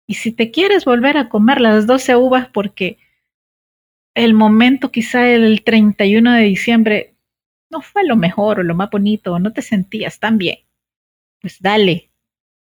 Y 0.07 0.15
si 0.15 0.31
te 0.31 0.51
quieres 0.51 0.85
volver 0.85 1.17
a 1.17 1.29
comer 1.29 1.61
las 1.61 1.87
12 1.87 2.15
uvas 2.15 2.47
porque 2.47 2.97
el 4.15 4.33
momento 4.33 4.91
quizá 4.91 5.29
el 5.29 5.63
31 5.63 6.33
de 6.33 6.41
diciembre 6.43 7.10
no 7.71 7.81
fue 7.81 8.03
lo 8.05 8.15
mejor 8.15 8.59
o 8.59 8.63
lo 8.63 8.75
más 8.75 8.89
bonito, 8.89 9.39
no 9.39 9.53
te 9.53 9.61
sentías 9.61 10.19
tan 10.19 10.37
bien, 10.37 10.59
pues 11.39 11.61
dale, 11.61 12.11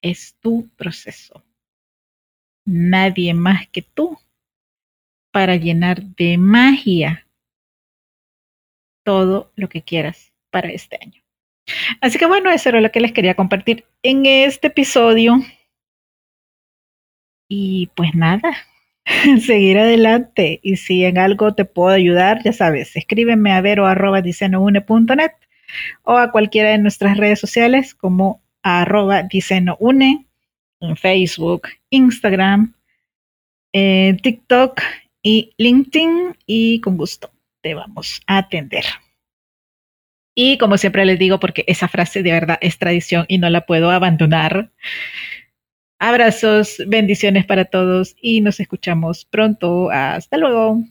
es 0.02 0.36
tu 0.40 0.70
proceso. 0.78 1.44
Nadie 2.66 3.34
más 3.34 3.68
que 3.70 3.82
tú 3.82 4.18
para 5.32 5.56
llenar 5.56 6.02
de 6.04 6.38
magia 6.38 7.28
todo 9.04 9.52
lo 9.56 9.70
que 9.70 9.82
quieras 9.82 10.34
para 10.52 10.70
este 10.70 10.98
año. 11.02 11.22
Así 12.02 12.18
que 12.18 12.26
bueno, 12.26 12.52
eso 12.52 12.70
era 12.70 12.82
lo 12.82 12.92
que 12.92 13.00
les 13.00 13.12
quería 13.12 13.36
compartir 13.36 13.86
en 14.04 14.26
este 14.26 14.68
episodio. 14.68 15.38
Y 17.48 17.88
pues 17.96 18.14
nada, 18.14 18.52
seguir 19.42 19.80
adelante. 19.80 20.60
Y 20.64 20.78
si 20.78 21.06
en 21.06 21.18
algo 21.18 21.54
te 21.54 21.66
puedo 21.66 21.90
ayudar, 21.90 22.44
ya 22.44 22.54
sabes, 22.54 22.96
escríbeme 22.96 23.52
a 23.52 23.62
vero 23.62 23.86
arroba 23.86 24.22
net 24.22 25.34
o 26.04 26.18
a 26.18 26.32
cualquiera 26.32 26.70
de 26.70 26.78
nuestras 26.78 27.18
redes 27.18 27.40
sociales 27.40 27.94
como 27.94 28.42
arroba 28.64 29.28
une 29.80 30.26
en 30.82 30.96
Facebook, 30.96 31.68
Instagram, 31.90 32.74
eh, 33.74 34.18
TikTok 34.22 34.82
y 35.22 35.54
LinkedIn 35.58 36.38
y 36.46 36.82
con 36.82 36.98
gusto 36.98 37.32
te 37.62 37.74
vamos 37.74 38.22
a 38.28 38.38
atender. 38.40 38.86
Y 40.34 40.58
como 40.58 40.78
siempre 40.78 41.06
les 41.06 41.20
digo, 41.20 41.40
porque 41.40 41.66
esa 41.68 41.90
frase 41.90 42.24
de 42.24 42.32
verdad 42.32 42.58
es 42.62 42.78
tradición 42.78 43.26
y 43.28 43.40
no 43.40 43.50
la 43.50 43.66
puedo 43.66 43.92
abandonar. 43.92 44.72
Abrazos, 46.00 46.82
bendiciones 46.88 47.46
para 47.46 47.66
todos 47.66 48.16
y 48.22 48.42
nos 48.42 48.60
escuchamos 48.60 49.26
pronto. 49.26 49.90
Hasta 49.92 50.38
luego. 50.38 50.82